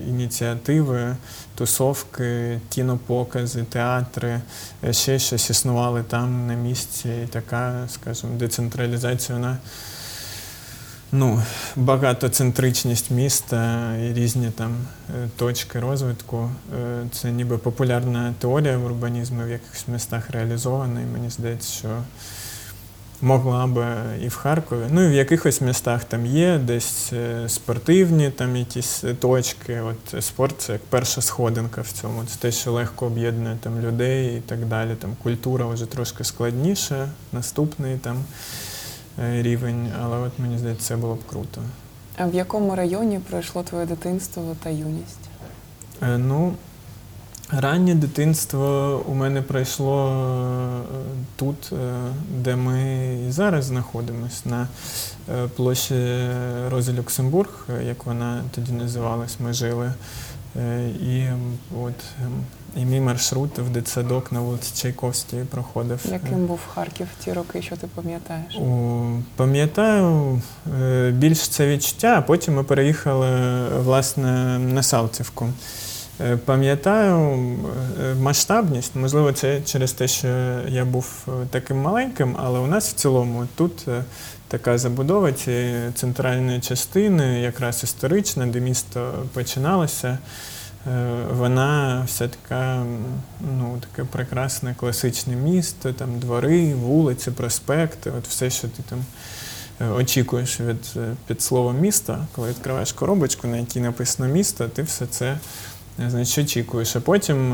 [0.09, 1.16] ініціативи,
[1.55, 4.40] тусовки, кінопокази, театри,
[4.90, 7.09] ще щось існували там на місці.
[7.24, 9.59] І така, скажімо, децентралізація, вона
[11.14, 11.42] ну,
[11.77, 14.77] багатоцентричність міста і різні там
[15.11, 16.50] е, точки розвитку.
[16.79, 21.88] Е, Це ніби популярна теорія в урбанізму в якихось містах реалізована, і мені здається, що
[23.20, 23.87] могла би
[24.22, 24.83] і в Харкові.
[24.90, 29.81] Ну і в якихось містах там є десь е, спортивні там якісь точки.
[29.81, 32.22] От спорт це як перша сходинка в цьому.
[32.24, 34.94] Це те, що легко об'єднує там людей і так далі.
[34.94, 38.24] Там культура вже трошки складніша, наступний там
[39.18, 41.61] рівень, але от мені здається, це було б круто.
[42.16, 45.18] А в якому районі пройшло твоє дитинство та юність?
[46.03, 46.55] Е, Ну,
[47.50, 50.98] раннє дитинство у мене пройшло е,
[51.37, 51.94] тут, е,
[52.38, 54.68] де ми і зараз знаходимося, на
[55.35, 55.94] е, площі
[56.68, 59.92] Розі Люксембург, е, як вона тоді називалась, ми жили.
[60.57, 61.27] Е, І
[61.83, 62.33] от ем,
[62.77, 66.01] і мій маршрут в дитсадок на вулиці Чайковській проходив.
[66.13, 68.59] Яким був Харків ті роки, що ти пам'ятаєш?
[69.37, 70.41] Пам'ятаю
[70.83, 73.29] е, більш це відчуття, а потім ми переїхали
[73.79, 75.49] власне на Салтівку.
[76.21, 77.39] Е, Пам'ятаю
[78.03, 80.29] е, масштабність, можливо, це через те, що
[80.69, 83.87] я був таким маленьким, але у нас в цілому тут
[84.49, 90.19] така забудова цієї центральної частини, якраз історична, де місто починалося.
[90.87, 92.85] Е, Вона вся така,
[93.59, 99.05] ну, таке прекрасне класичне місто, там двори, вулиці, проспекти, от все, що ти там
[99.81, 104.83] е, очікуєш від е, під словом місто, коли відкриваєш коробочку, на якій написано місто, ти
[104.83, 105.38] все це
[105.99, 106.97] значить, очікуєш.
[106.97, 107.53] А потім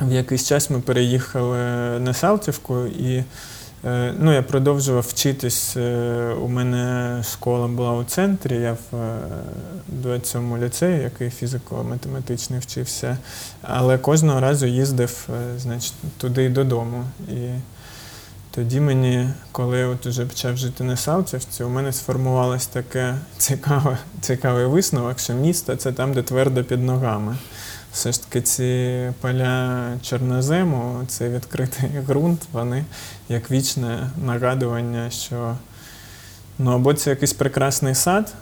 [0.00, 1.58] в якийсь час ми переїхали
[2.00, 3.24] на Салтівку і
[3.82, 5.76] Ну, я продовжував вчитись.
[5.76, 9.18] е, У мене школа була у центрі, я в е,
[10.02, 13.18] 27-му ліцеї, який фізико-математичний вчився,
[13.62, 17.04] але кожного разу їздив е, значить, туди й додому.
[17.28, 17.48] І
[18.50, 23.98] тоді мені, коли я от уже почав жити на Салтівці, у мене сформувалось таке цікаве,
[24.20, 27.36] цікавий висновок, що місто це там, де твердо під ногами.
[27.92, 32.84] Все ж таки ці поля чорнозему, цей відкритий ґрунт, вони
[33.28, 35.56] як вічне нагадування, що
[36.58, 38.34] ну, або це якийсь прекрасний сад,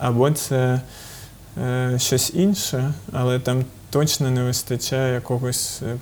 [0.00, 0.80] або це
[1.58, 5.96] е, щось інше, але там точно не вистачає якогось е,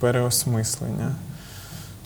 [0.00, 1.14] переосмислення.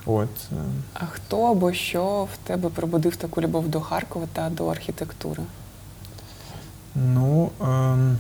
[0.07, 0.29] От.
[0.53, 0.57] е.
[0.95, 5.43] А хто або що в тебе пробудив таку любов до Харкова та до архітектури?
[6.95, 8.19] Ну, ем,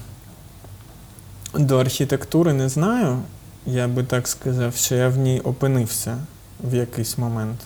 [1.54, 3.18] до архітектури не знаю.
[3.66, 6.18] Я би так сказав, що я в ній опинився
[6.64, 7.60] в якийсь момент.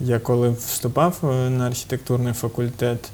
[0.00, 3.10] Я коли вступав е, на архітектурний факультет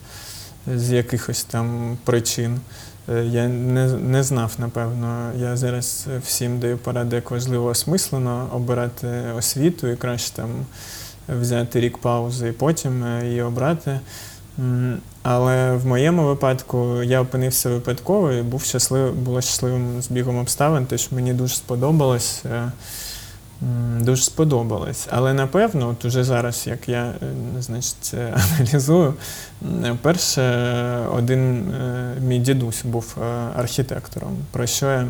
[0.66, 2.60] з якихось там причин,
[3.08, 5.32] е, я не, не знав, напевно.
[5.36, 10.48] Я зараз всім даю поради, як важливо осмислено обирати освіту і краще там
[11.28, 14.00] взяти рік паузи і потім е, її обрати.
[15.22, 21.14] Але в моєму випадку я опинився випадково і був щасливий, було щасливим збігом обставин, що
[21.14, 22.42] мені дуже сподобалось.
[22.44, 22.72] е,
[24.00, 25.06] Дуже сподобалось.
[25.10, 27.12] Але напевно, от уже зараз, як я е,
[27.60, 29.14] значить, це аналізую,
[30.02, 33.24] перше, е, один е, мій дідусь був е,
[33.56, 35.06] архітектором, про що я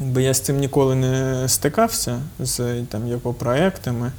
[0.00, 4.12] Якби я з цим ніколи не стикався з там, його проектами е,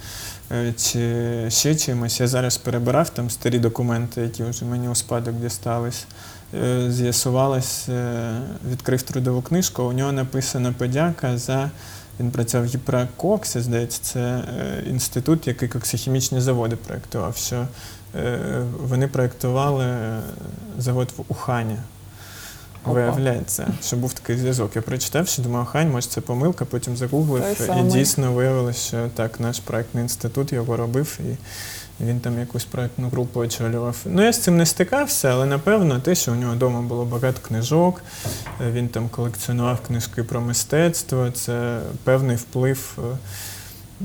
[0.77, 2.19] чи ще чимось.
[2.19, 6.05] Я зараз перебирав там старі документи, які вже мені у спадок дістались.
[6.53, 8.31] Е, З'ясувалось, е,
[8.71, 11.71] відкрив трудову книжку, у нього написана подяка за.
[12.19, 17.37] Він працював в Єпракоксі, здається, це е, інститут, який коксохімічні заводи проєктував.
[18.15, 18.39] Е,
[18.83, 20.19] вони проєктували е,
[20.77, 21.77] завод в Ухані.
[22.85, 24.75] Виявляється, що був такий зв'язок.
[24.75, 27.43] Я прочитав, що думав, хань, може це помилка, потім загуглив,
[27.79, 31.37] і дійсно виявилося, що так, наш проектний інститут його робив, і
[32.03, 33.97] він там якусь проектну групу очолював.
[34.05, 37.39] Ну, я з цим не стикався, але напевно те, що у нього вдома було багато
[37.41, 38.01] книжок,
[38.61, 43.17] е, він там колекціонував книжки про мистецтво, це певний вплив е,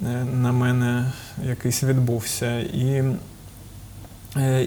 [0.07, 1.13] е, на мене
[1.45, 2.59] якийсь відбувся.
[2.59, 3.05] І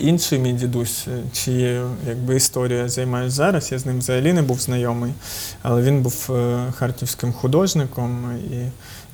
[0.01, 4.59] Інший мій дідусь, е, чиєю якби історією займаюся зараз, я з ним взагалі не був
[4.59, 5.13] знайомий,
[5.61, 8.55] але він був е, харківським художником, і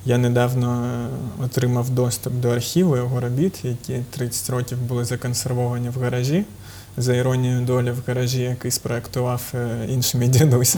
[0.08, 0.84] Я недавно
[1.40, 6.44] е, отримав доступ до архіву його робіт, які 30 років були законсервовані в гаражі.
[6.96, 10.76] За іронією долі в гаражі, який спроектував е, інший мій дідусь.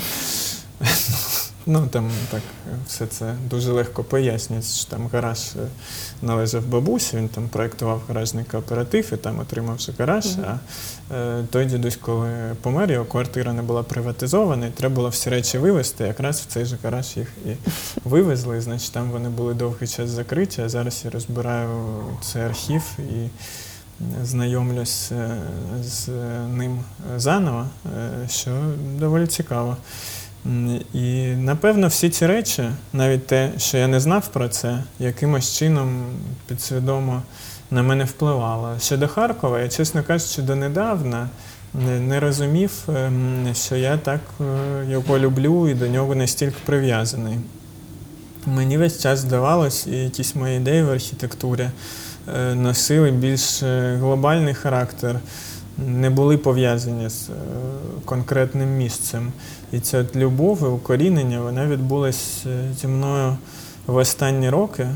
[1.66, 2.42] Ну там так
[2.73, 5.68] е, все це дуже легко пояснюється, що там гараж е,
[6.23, 10.37] належав бабусі, він там проєктував гаражний кооператив і там отримав же гараж.
[10.37, 10.44] Мгм.
[11.11, 15.31] А е, той дідусь, коли помер, його квартира не була приватизована, і треба було всі
[15.31, 16.05] речі вивезти.
[16.05, 17.51] Якраз в цей же гараж їх і
[18.05, 18.59] вивезли.
[18.59, 21.70] І, значить, там вони були довгий час закриті, а зараз я розбираю
[22.23, 23.29] цей архів і
[24.25, 25.37] знайомлюсь е,
[25.83, 26.09] з
[26.57, 26.81] ним
[27.16, 27.66] заново,
[28.29, 28.51] що
[28.99, 29.77] доволі цікаво.
[30.94, 36.05] І напевно всі ці речі, навіть те, що я не знав про це, якимось чином
[36.46, 37.22] підсвідомо
[37.70, 38.76] на мене впливало.
[38.81, 41.29] Щодо Харкова, я, чесно кажучи, донедавна
[41.74, 44.44] не, розумів, ем, що я так е,
[44.90, 47.38] його люблю і до нього настільки прив'язаний.
[48.46, 51.70] Мені весь час здавалось, і якісь мої ідеї в архітектурі
[52.37, 55.20] е, носили більш е, глобальний характер,
[55.79, 57.29] не були пов'язані з
[58.05, 59.33] конкретним місцем.
[59.72, 63.37] І ця от любов і укорінення вона відбулась е, зі мною
[63.87, 64.88] в останні роки.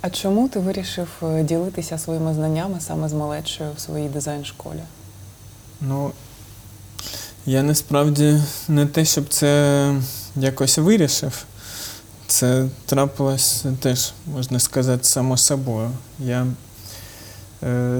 [0.00, 4.80] А чому ти вирішив е, ділитися своїми знаннями саме з малечою в своїй дизайн-школі?
[5.80, 6.12] Ну,
[7.46, 9.94] я насправді не те, щоб це
[10.36, 11.44] якось вирішив.
[12.26, 15.90] Це трапилось теж, можна сказати, само собою.
[16.18, 16.46] Я,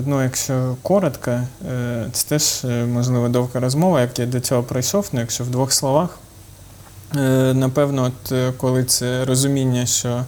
[0.07, 1.31] ну, якщо коротко,
[1.70, 5.48] е, це теж, е, можливо, довга розмова, як я до цього прийшов, ну, якщо в
[5.50, 6.18] двох словах.
[7.16, 10.24] Е, Напевно, от е, коли це розуміння, що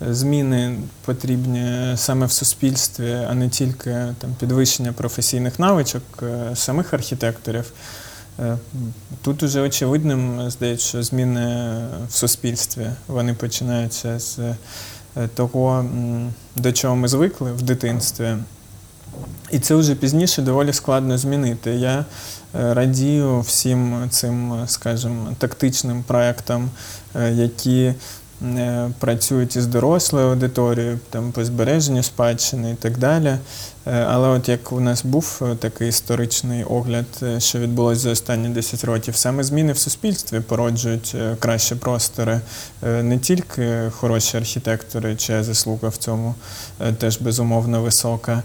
[0.00, 7.72] зміни потрібні саме в суспільстві, а не тільки там, підвищення професійних навичок е, самих архітекторів.
[8.38, 8.58] Е,
[9.22, 11.76] Тут уже очевидним здається, що зміни
[12.08, 14.56] в суспільстві вони починаються з е,
[15.34, 15.84] того,
[16.56, 18.36] до чого ми звикли в дитинстві.
[19.50, 21.70] І це вже пізніше доволі складно змінити.
[21.70, 22.04] Я
[22.54, 26.70] е, радію всім цим, е, скажімо, тактичним проектам,
[27.14, 27.94] е, які
[28.98, 33.36] працюють із дорослою аудиторією, там по збереженню спадщини і так далі.
[33.84, 37.06] Але от як у нас був такий історичний огляд,
[37.38, 42.40] що відбулося за останні 10 років, саме зміни в суспільстві породжують кращі простори.
[42.82, 46.34] Не тільки хороші архітектори, чия заслуга в цьому
[46.98, 48.42] теж безумовно висока.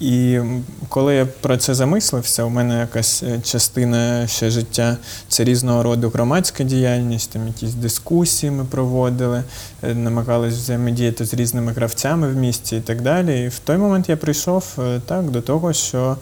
[0.00, 0.40] І
[0.88, 4.96] коли я про це замислився, у мене якась е, частина ще життя
[5.28, 9.42] це різного роду громадська діяльність, там якісь дискусії ми проводили,
[9.82, 13.44] е, намагалися взаємодіяти з різними гравцями в місті і так далі.
[13.44, 16.16] І в той момент я прийшов е, так до того, що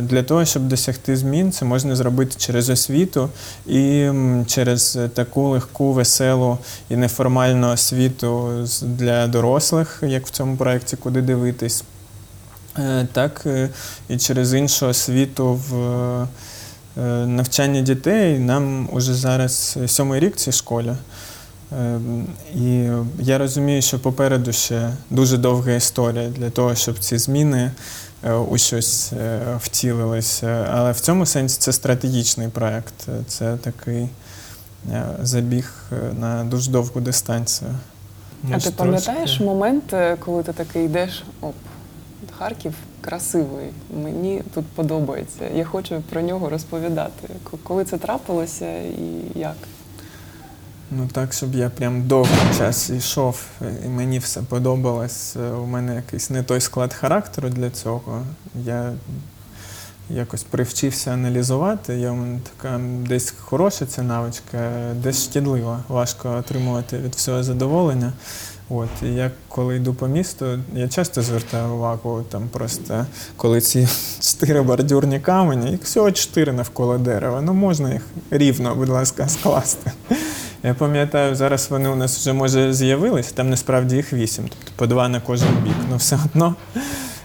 [0.00, 3.28] для того, щоб досягти змін, це можна зробити через освіту
[3.66, 4.08] і
[4.46, 11.84] через таку легку, веселу і неформальну освіту для дорослих, як в цьому проєкті, куди дивитись.
[12.78, 13.68] Е, так е,
[14.08, 18.38] і через іншу освіту в е, навчання дітей.
[18.38, 20.92] Нам уже зараз сьомий рік цій школі.
[22.54, 27.72] І я розумію, що попереду ще дуже довга історія для того, щоб ці зміни
[28.48, 29.12] у щось
[29.60, 30.68] втілилися.
[30.72, 32.94] Але в цьому сенсі це стратегічний проєкт.
[33.26, 34.08] Це такий
[35.22, 35.72] забіг
[36.20, 37.70] на дуже довгу дистанцію.
[38.52, 41.54] а ти пам'ятаєш момент, коли ти такий йдеш, оп,
[42.38, 43.70] Харків красивий,
[44.02, 45.48] мені тут подобається.
[45.54, 47.28] Я хочу про нього розповідати.
[47.62, 49.56] Коли це трапилося і як?
[50.90, 53.46] Ну так, щоб я прям довгий час йшов,
[53.84, 55.36] і мені все подобалось.
[55.36, 58.22] Е, У мене якийсь не той склад характеру для цього.
[58.64, 58.92] Я
[60.10, 61.98] якось привчився аналізувати.
[61.98, 65.84] Я у мене така десь хороша ця навичка, десь шкідлива.
[65.88, 68.12] Важко отримувати від всього задоволення.
[68.70, 73.06] От, і я коли йду по місту, я часто звертаю увагу, там просто
[73.36, 73.88] коли ці
[74.20, 77.40] чотири бордюрні камені, їх всього чотири навколо дерева.
[77.40, 79.92] Ну можна їх рівно, будь ласка, скласти.
[80.62, 84.86] Я пам'ятаю, зараз вони у нас вже може з'явились, там насправді їх вісім, тобто по
[84.86, 85.76] два на кожен бік.
[85.90, 86.54] Ну все одно.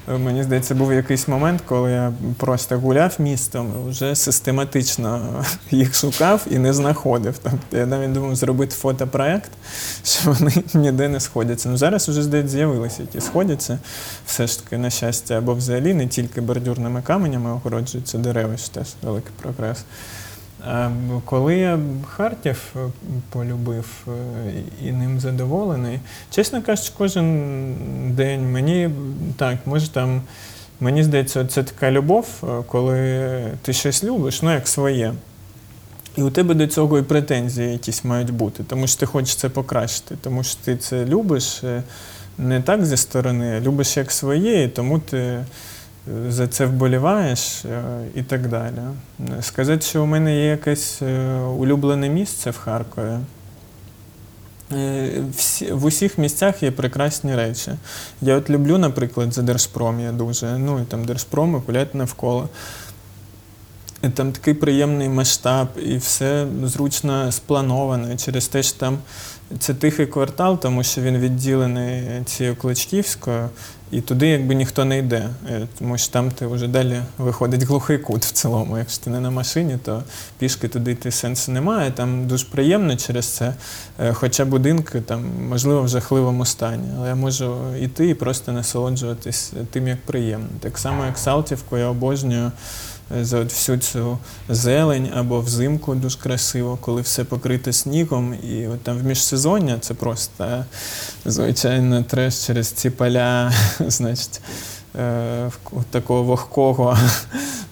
[0.08, 6.58] Мені здається, був якийсь момент, коли я просто гуляв містом, вже систематично їх шукав і
[6.58, 7.38] не знаходив.
[7.44, 9.52] Тобто я навіть думав зробити фотопроект,
[10.04, 11.70] що вони ніде не сходяться.
[11.70, 13.80] Ну зараз вже здається, з'явилися, які сходяться.
[14.26, 18.88] Все ж таки, на щастя, або взагалі не тільки бордюрними каменями огороджуються дерева, що теж
[19.02, 19.84] великий прогрес.
[20.68, 20.90] А
[21.26, 22.80] коли я Харків е,
[23.30, 24.12] полюбив е,
[24.84, 26.00] і ним задоволений,
[26.30, 27.76] чесно кажучи, кожен
[28.16, 28.90] день мені
[29.38, 30.22] так, може там,
[30.80, 35.14] мені здається, це така любов, е, коли ти щось любиш, ну як своє.
[36.18, 39.50] І у тебе до цього і претензії якісь мають бути, тому що ти хочеш це
[39.50, 41.64] покращити, тому що ти це любиш
[42.38, 45.46] не так зі сторони, а любиш як своє, і тому ти
[46.30, 47.84] за це вболіваєш е,
[48.16, 48.78] і так далі.
[49.42, 53.18] Сказати, що у мене є якесь е, улюблене місце в Харкові.
[54.72, 55.12] Е,
[55.72, 57.72] в усіх місцях є прекрасні речі.
[58.22, 60.58] Я от люблю, наприклад, за Держпром я дуже.
[60.58, 62.50] Ну і там Держпром і гуляти навколо.
[64.04, 68.18] І там такий приємний масштаб, і все зручно сплановано.
[68.18, 68.98] Через те, що там
[69.60, 73.50] це тихий квартал, тому що він відділений цією Кличківською,
[73.92, 75.30] і туди якби ніхто не йде.
[75.50, 78.78] Е, Тому що там ти вже далі виходить глухий кут в цілому.
[78.78, 80.04] Якщо ти не на машині, то
[80.40, 81.92] пішки туди йти сенсу немає.
[81.92, 83.54] Там дуже приємно через це.
[84.00, 86.90] Е, Хоча будинки там, можливо, в жахливому стані.
[86.98, 90.48] Але я можу йти і просто насолоджуватись тим, як приємно.
[90.60, 92.52] Так само, як Салтівку, я обожнюю
[93.22, 94.18] за всю цю
[94.50, 98.34] зелень або взимку дуже красиво, коли все покрите снігом.
[98.44, 100.66] І от там в міжсезоння це просто е,
[101.26, 104.42] звичайно треш через ці поля, значить.
[105.00, 105.52] е,
[105.92, 106.98] Такого вогкого,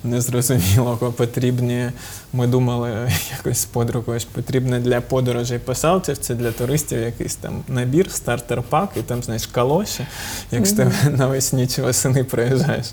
[0.03, 1.91] незрозумілого потрібні.
[2.33, 7.63] Ми думали якось з подругою, що потрібно для подорожей по Салтівці, для туристів якийсь там
[7.67, 10.05] набір, стартер-пак, і там, знаєш, калоші,
[10.51, 12.85] якщо ти навесні чи восени приїжджаєш,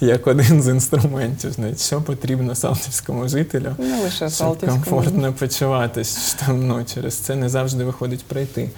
[0.00, 6.46] як один з інструментів, знаєш, що потрібно салтівському жителю, Не лише щоб комфортно почуватись, що
[6.46, 8.70] там ну, через це не завжди виходить пройти.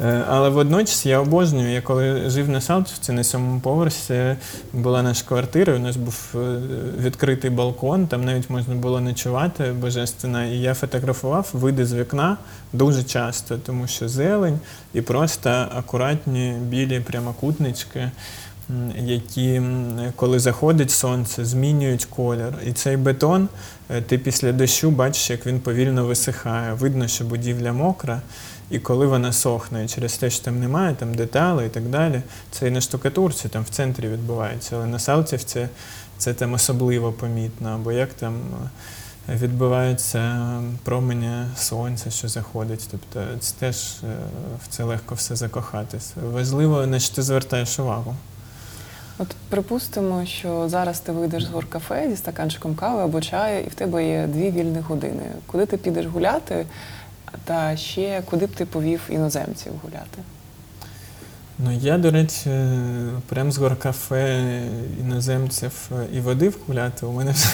[0.00, 1.72] Е, Але водночас я обожнюю.
[1.72, 4.36] Я коли жив на Салтівці на сьомому поверсі,
[4.72, 6.58] була наша квартира, у нас був е,
[7.00, 10.44] відкритий балкон, там навіть можна було ночувати божественно.
[10.44, 12.36] І я фотографував види з вікна
[12.72, 14.58] дуже часто, тому що зелень
[14.94, 18.10] і просто акуратні білі прямокутнички.
[18.98, 19.62] Які,
[20.16, 22.52] коли заходить сонце, змінюють колір.
[22.66, 23.48] І цей бетон,
[23.90, 26.72] е, ти після дощу бачиш, як він повільно висихає.
[26.72, 28.20] Видно, що будівля мокра,
[28.70, 32.22] і коли вона сохне, і через те, що там немає там деталей і так далі,
[32.50, 34.76] це і на штукатурці, там в центрі відбувається.
[34.76, 35.68] Але на Салтівці
[36.18, 38.34] це там особливо помітно, або як там
[39.28, 40.40] е, відбуваються
[40.84, 42.88] промені сонця, що заходить.
[42.90, 44.16] Тобто це теж е,
[44.64, 46.12] в це легко все закохатись.
[46.32, 48.16] Важливо, на що ти звертаєш увагу.
[49.18, 53.74] От припустимо, що зараз ти вийдеш з горкафе зі стаканчиком кави або чаю, і в
[53.74, 55.22] тебе є дві вільні години.
[55.46, 56.66] Куди ти підеш гуляти,
[57.44, 60.18] та ще куди б ти повів іноземців гуляти?
[61.58, 62.50] Ну, я, до речі,
[63.28, 64.62] прям з горкафе
[65.00, 67.06] іноземців і водив гуляти.
[67.06, 67.48] У мене вже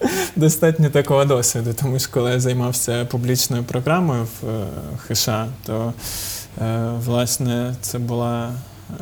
[0.36, 4.66] достатньо такого досвіду, тому що коли я займався публічною програмою в е,
[4.98, 5.28] ХШ,
[5.66, 5.92] то
[6.62, 8.52] е, власне це була.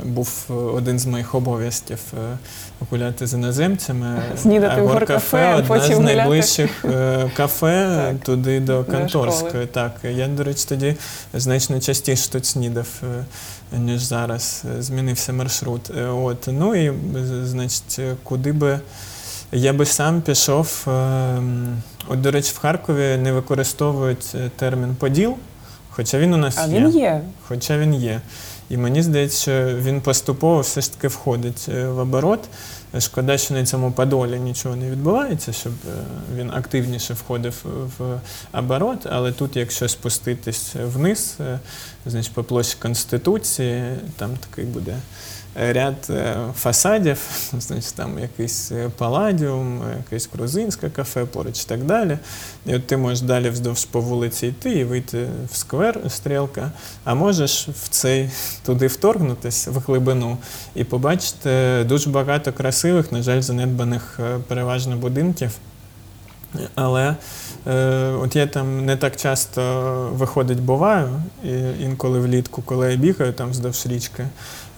[0.04, 2.36] Був один з моїх обов'язків е,
[2.90, 4.22] гуляти з іноземцями.
[4.42, 8.24] Снідати в горкафе одна потім з найближчих е, кафе Так.
[8.24, 9.66] туди до школи.
[9.72, 10.96] Так, я, до речі, тоді
[11.34, 12.86] значно частіше тут снідав,
[13.72, 14.62] е, ніж зараз.
[14.78, 15.90] Е, Змінився маршрут.
[15.98, 16.48] Е, От.
[16.52, 16.92] Ну і,
[17.44, 18.80] значить, е, куди би
[19.52, 20.84] я би сам пішов.
[20.88, 21.38] е,
[22.08, 25.34] От, до речі, в Харкові не використовують е, термін поділ,
[25.90, 26.78] хоча він у нас А є.
[26.80, 27.20] він є.
[27.48, 28.20] Хоча він є.
[28.70, 32.40] І мені здається, що він поступово все ж таки входить е, в оборот.
[32.98, 36.04] Шкода, що на цьому подолі нічого не відбувається, щоб е,
[36.36, 37.64] він активніше входив
[37.98, 38.20] в
[38.52, 39.06] оборот.
[39.10, 41.60] Але тут, якщо спуститись вниз, е,
[42.06, 43.84] значить по площі Конституції,
[44.16, 44.96] там такий буде
[45.54, 47.18] ряд е, фасадів,
[47.58, 52.18] значить там якийсь е, паладіум, е, якесь грузинське кафе поруч і так далі.
[52.66, 56.70] І от ти можеш далі вздовж по вулиці йти і вийти в сквер, стрілка,
[57.04, 58.30] а можеш в цей
[58.64, 60.38] туди вторгнутися в глибину
[60.74, 65.50] і побачити дуже багато красивих, на жаль, занедбаних е, переважно будинків.
[66.74, 67.16] Але
[67.66, 69.62] е, от я там не так часто
[70.12, 71.08] виходить буваю,
[71.44, 71.50] і
[71.80, 74.28] інколи влітку, коли я бігаю там вздовж річки, е,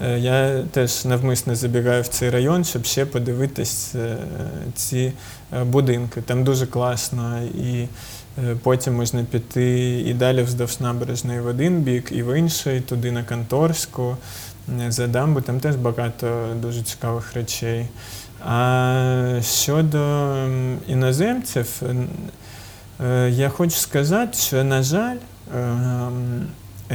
[0.01, 4.17] я теж навмисно забігаю в цей район, щоб ще подивитись е,
[4.75, 5.13] ці
[5.53, 6.21] е, будинки.
[6.21, 7.89] Там дуже класно, і
[8.45, 13.13] е, потім можна піти і далі вздовж набережної в один бік, і в інший, туди
[13.13, 14.17] на Конторську,
[14.87, 15.41] е, за дамбу.
[15.41, 17.87] Там теж багато дуже цікавих речей.
[18.45, 20.35] А щодо
[20.89, 21.83] іноземців,
[23.05, 25.17] е, я хочу сказати, що, на жаль,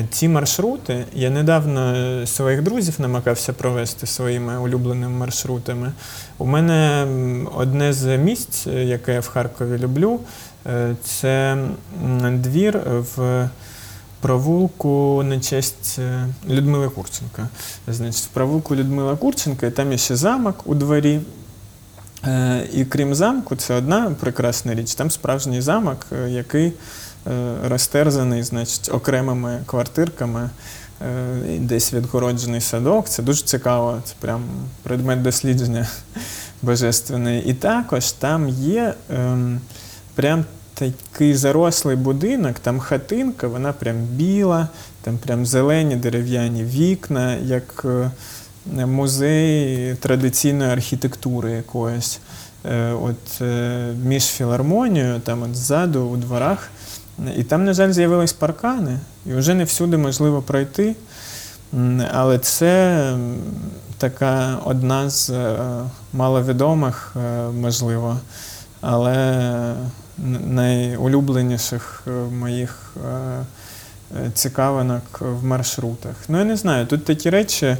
[0.09, 5.91] ці маршрути, я недавно своїх друзів намагався провести своїми улюбленими маршрутами.
[6.37, 7.07] У мене
[7.55, 10.19] одне з місць, е, яке я в Харкові люблю,
[10.67, 11.57] е, це
[12.31, 12.81] двір
[13.15, 13.49] в
[14.21, 17.47] провулку на честь е, Людмили Курченка.
[17.87, 21.19] Значить, в провулку Людмила Курченка, і там є ще замок у дворі.
[22.27, 24.95] Е, І крім замку, це одна прекрасна річ.
[24.95, 26.73] Там справжній замок, е, який е,
[27.63, 30.49] розтерзаний, значить, окремими квартирками,
[31.01, 33.09] е, десь відгороджений садок.
[33.09, 34.43] Це дуже цікаво, це прям
[34.83, 35.87] предмет дослідження
[36.61, 37.43] божественний.
[37.43, 39.61] І також там є ем,
[40.15, 44.67] прям такий зарослий будинок, там хатинка, вона прям біла,
[45.01, 52.19] там прям зелені дерев'яні вікна, як е, музей традиційної архітектури якоїсь.
[52.65, 56.69] Е, От е, між філармонією, там от ззаду у дворах.
[57.37, 60.95] І там, на жаль, з'явились паркани, і вже не всюди можливо пройти.
[62.11, 63.13] Але це
[64.01, 65.57] така одна з е,
[66.13, 68.19] маловідомих, е, можливо,
[68.81, 69.75] але
[70.45, 72.93] найулюбленіших е, моїх
[74.33, 76.15] цікавинок в маршрутах.
[76.27, 77.77] Ну, я не знаю, тут такі речі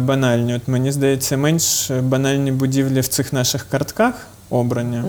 [0.00, 0.54] банальні.
[0.54, 4.14] От мені здається, менш банальні будівлі в цих наших картках
[4.50, 5.04] обрання.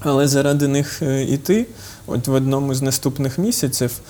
[0.00, 1.66] Але заради них іти,
[2.08, 4.00] от в одному з наступних місяців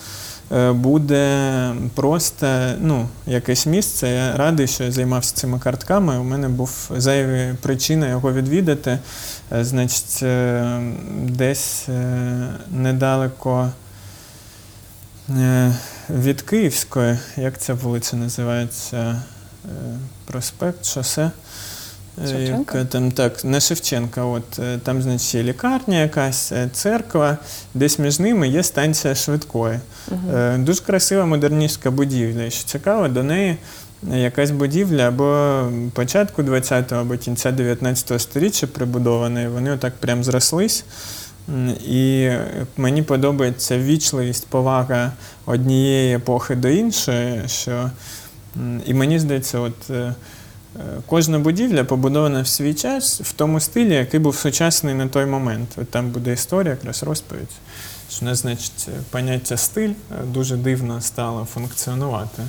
[0.51, 4.09] е, буде просто ну, якесь місце.
[4.09, 6.19] Я радий, що я займався цими картками.
[6.19, 8.99] У мене був зайві причина його відвідати.
[9.51, 10.81] Е, Значить, е,
[11.23, 11.87] десь
[12.71, 13.71] недалеко
[16.09, 19.21] від Київської, як ця вулиця називається?
[20.25, 21.31] Проспект, шосе.
[22.23, 22.77] Е, Шевченка?
[22.77, 27.37] яка Там так, не Шевченка, от е, там, значить, є лікарня якась, е, церква,
[27.73, 29.79] десь між ними є станція швидкої.
[30.33, 32.43] Е, Дуже красива модерністська будівля.
[32.43, 33.57] І що цікаво, до неї
[34.13, 35.61] якась будівля або
[35.93, 40.85] початку 20-го, або кінця 19-го сторіччя прибудована, і вони отак прям зрослись.
[41.87, 42.29] І
[42.77, 45.11] мені подобається вічливість, повага
[45.45, 47.41] однієї епохи до іншої.
[47.47, 47.91] Що,
[48.85, 49.91] і мені здається, от.
[50.75, 55.07] Е, Е, Кожна будівля побудована в свій час в тому стилі, який був сучасний на
[55.07, 55.69] той момент.
[55.77, 57.49] От там буде історія, якраз розповідь.
[58.11, 62.43] Що нас, значить, поняття стиль е, дуже дивно стало функціонувати.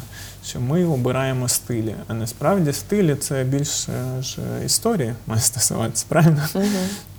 [0.47, 1.95] Що ми обираємо стилі.
[2.09, 6.43] А насправді стилі це більше ж історії має стосуватися, правильно?
[6.55, 6.65] Угу.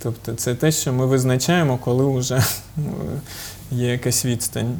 [0.03, 2.43] Тобто це те, що ми визначаємо, коли вже
[3.71, 4.79] є якась відстань.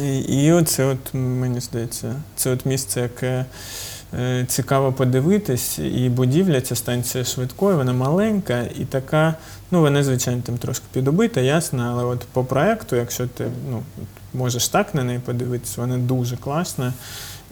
[0.00, 3.44] І, і оце, от, мені здається, це от місце, яке е,
[4.46, 9.34] цікаво подивитись, і будівля, ця станція швидкої, вона маленька і така,
[9.70, 13.82] ну вона, звичайно, там трошки підобита, ясно, але от по проекту, якщо ти ну,
[14.34, 16.92] можеш так на неї подивитись, вона дуже класна.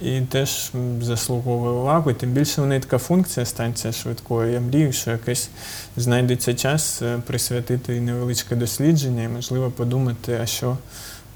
[0.02, 0.70] І теж
[1.02, 2.12] заслуговує увагу.
[2.12, 4.52] Тим більше в неї така функція станція швидкої.
[4.52, 5.50] Я мрію, що якийсь
[5.96, 10.76] знайдеться час е, присвятити невеличке дослідження і, можливо, подумати, а що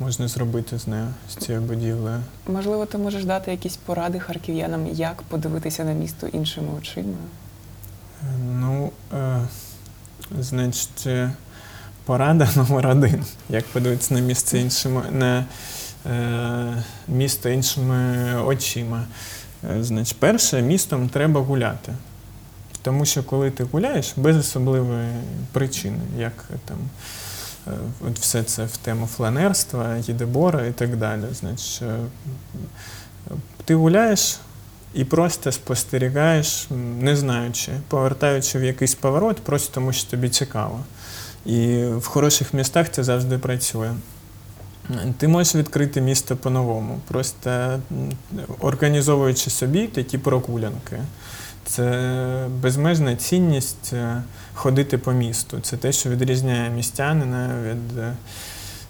[0.03, 2.23] можна зробити з нею, з цією будівлею.
[2.47, 7.17] Можливо, ти можеш дати якісь поради харків'янам, як подивитися на місто іншими очима.
[8.61, 9.41] Ну, е,
[10.41, 11.33] значить, е,
[12.05, 13.25] порада номер один.
[13.49, 15.45] Як подивитися на місце іншими, на
[16.07, 19.05] е, місто іншими очима.
[19.71, 21.93] Е, Значить, перше, містом треба гуляти.
[22.83, 25.09] Тому що коли ти гуляєш, без особливої
[25.53, 26.33] причини, як
[26.65, 26.79] там
[28.07, 31.23] от все це в тему фланерства, їдебора і так далі.
[31.41, 31.99] Значить, е,
[33.65, 34.39] ти гуляєш
[34.95, 36.67] і просто спостерігаєш,
[37.01, 40.81] не знаючи, повертаючи в якийсь поворот, просто тому що тобі цікаво.
[41.47, 43.91] І в хороших містах це завжди працює.
[45.19, 47.81] Ти можеш відкрити місто по-новому, просто
[48.61, 50.99] організовуючи собі такі прогулянки.
[51.73, 54.23] Це безмежна цінність е,
[54.55, 55.61] ходити по місту.
[55.63, 58.15] Це те, що відрізняє містянина від е,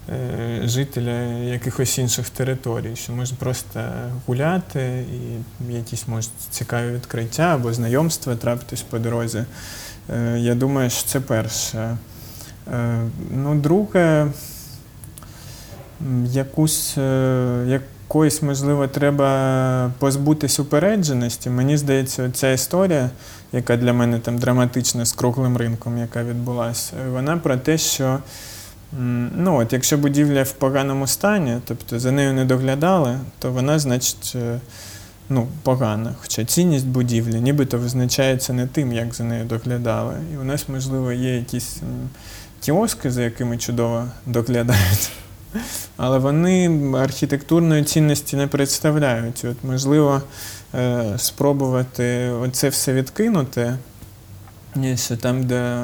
[0.09, 3.83] е, жителя якихось інших територій, що можна просто
[4.27, 5.05] гуляти
[5.69, 9.43] і якісь можуть цікаві відкриття або знайомства трапитись по дорозі.
[10.35, 11.97] Я думаю, що це перше.
[13.31, 14.27] Ну, друге,
[16.25, 17.65] якусь, е,
[18.07, 21.49] якоїсь, можливо, треба позбутись упередженості.
[21.49, 23.09] Мені здається, ця історія,
[23.51, 28.19] яка для мене там драматична з круглим ринком, яка відбулася, вона про те, що
[29.37, 34.33] ну, от, якщо будівля в поганому стані, тобто за нею не доглядали, то вона, значить,
[34.35, 34.59] е,
[35.29, 36.15] ну, погана.
[36.21, 40.13] Хоча цінність будівлі нібито визначається не тим, як за нею доглядали.
[40.33, 41.77] І у нас, можливо, є якісь
[42.61, 45.11] кіоски, за якими чудово доглядають.
[45.97, 49.45] Але вони архітектурної цінності не представляють.
[49.51, 50.21] От, можливо,
[50.75, 53.77] е, спробувати оце все відкинути.
[54.95, 55.81] Що там, де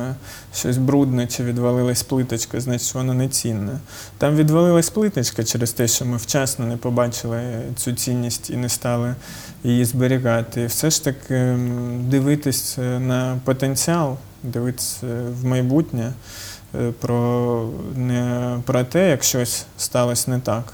[0.55, 3.80] щось брудне чи відвалилась плиточка, значить воно не цінне.
[4.17, 7.41] Там відвалилась плиточка через те, що ми вчасно не побачили
[7.76, 9.15] цю цінність і не стали
[9.63, 10.61] її зберігати.
[10.61, 11.57] І все ж таки
[11.99, 15.07] дивитись е, на потенціал дивитися
[15.41, 16.13] в майбутнє, е,
[17.01, 20.74] про, не про те, як щось сталося не так,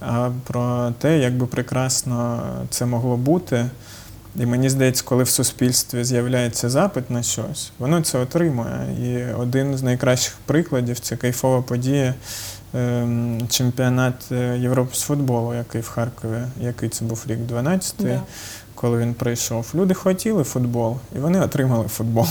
[0.00, 3.66] а про те, як би прекрасно це могло бути.
[4.36, 8.86] І мені здається, коли в суспільстві з'являється запит на щось, воно це отримує.
[9.02, 12.14] І один з найкращих прикладів це кайфова подія.
[12.74, 18.20] ем, Чемпіонат е, Європи з футболу, який в Харкові, який це був рік 12 Да.
[18.74, 19.66] коли він прийшов.
[19.74, 22.26] Люди хотіли футбол, і вони отримали футбол.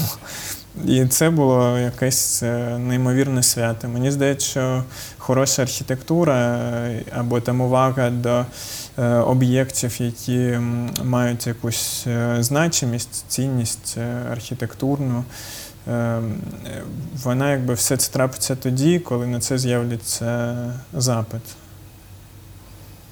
[0.86, 3.88] І це було якесь е, неймовірне свято.
[3.88, 4.84] Мені здається, що
[5.18, 8.46] хороша архітектура е, або там увага до
[8.98, 10.60] е, об'єктів, які
[11.04, 12.08] мають якусь
[12.40, 13.98] значимість, цінність
[14.32, 15.24] архітектурну.
[17.24, 20.56] Вона якби все це трапиться тоді, коли на це з'являться
[20.94, 21.42] запит.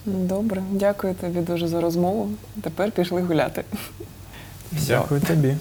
[0.06, 2.30] Добре, дякую тобі дуже за розмову.
[2.62, 3.64] Тепер пішли гуляти.
[4.72, 5.56] Дякую тобі.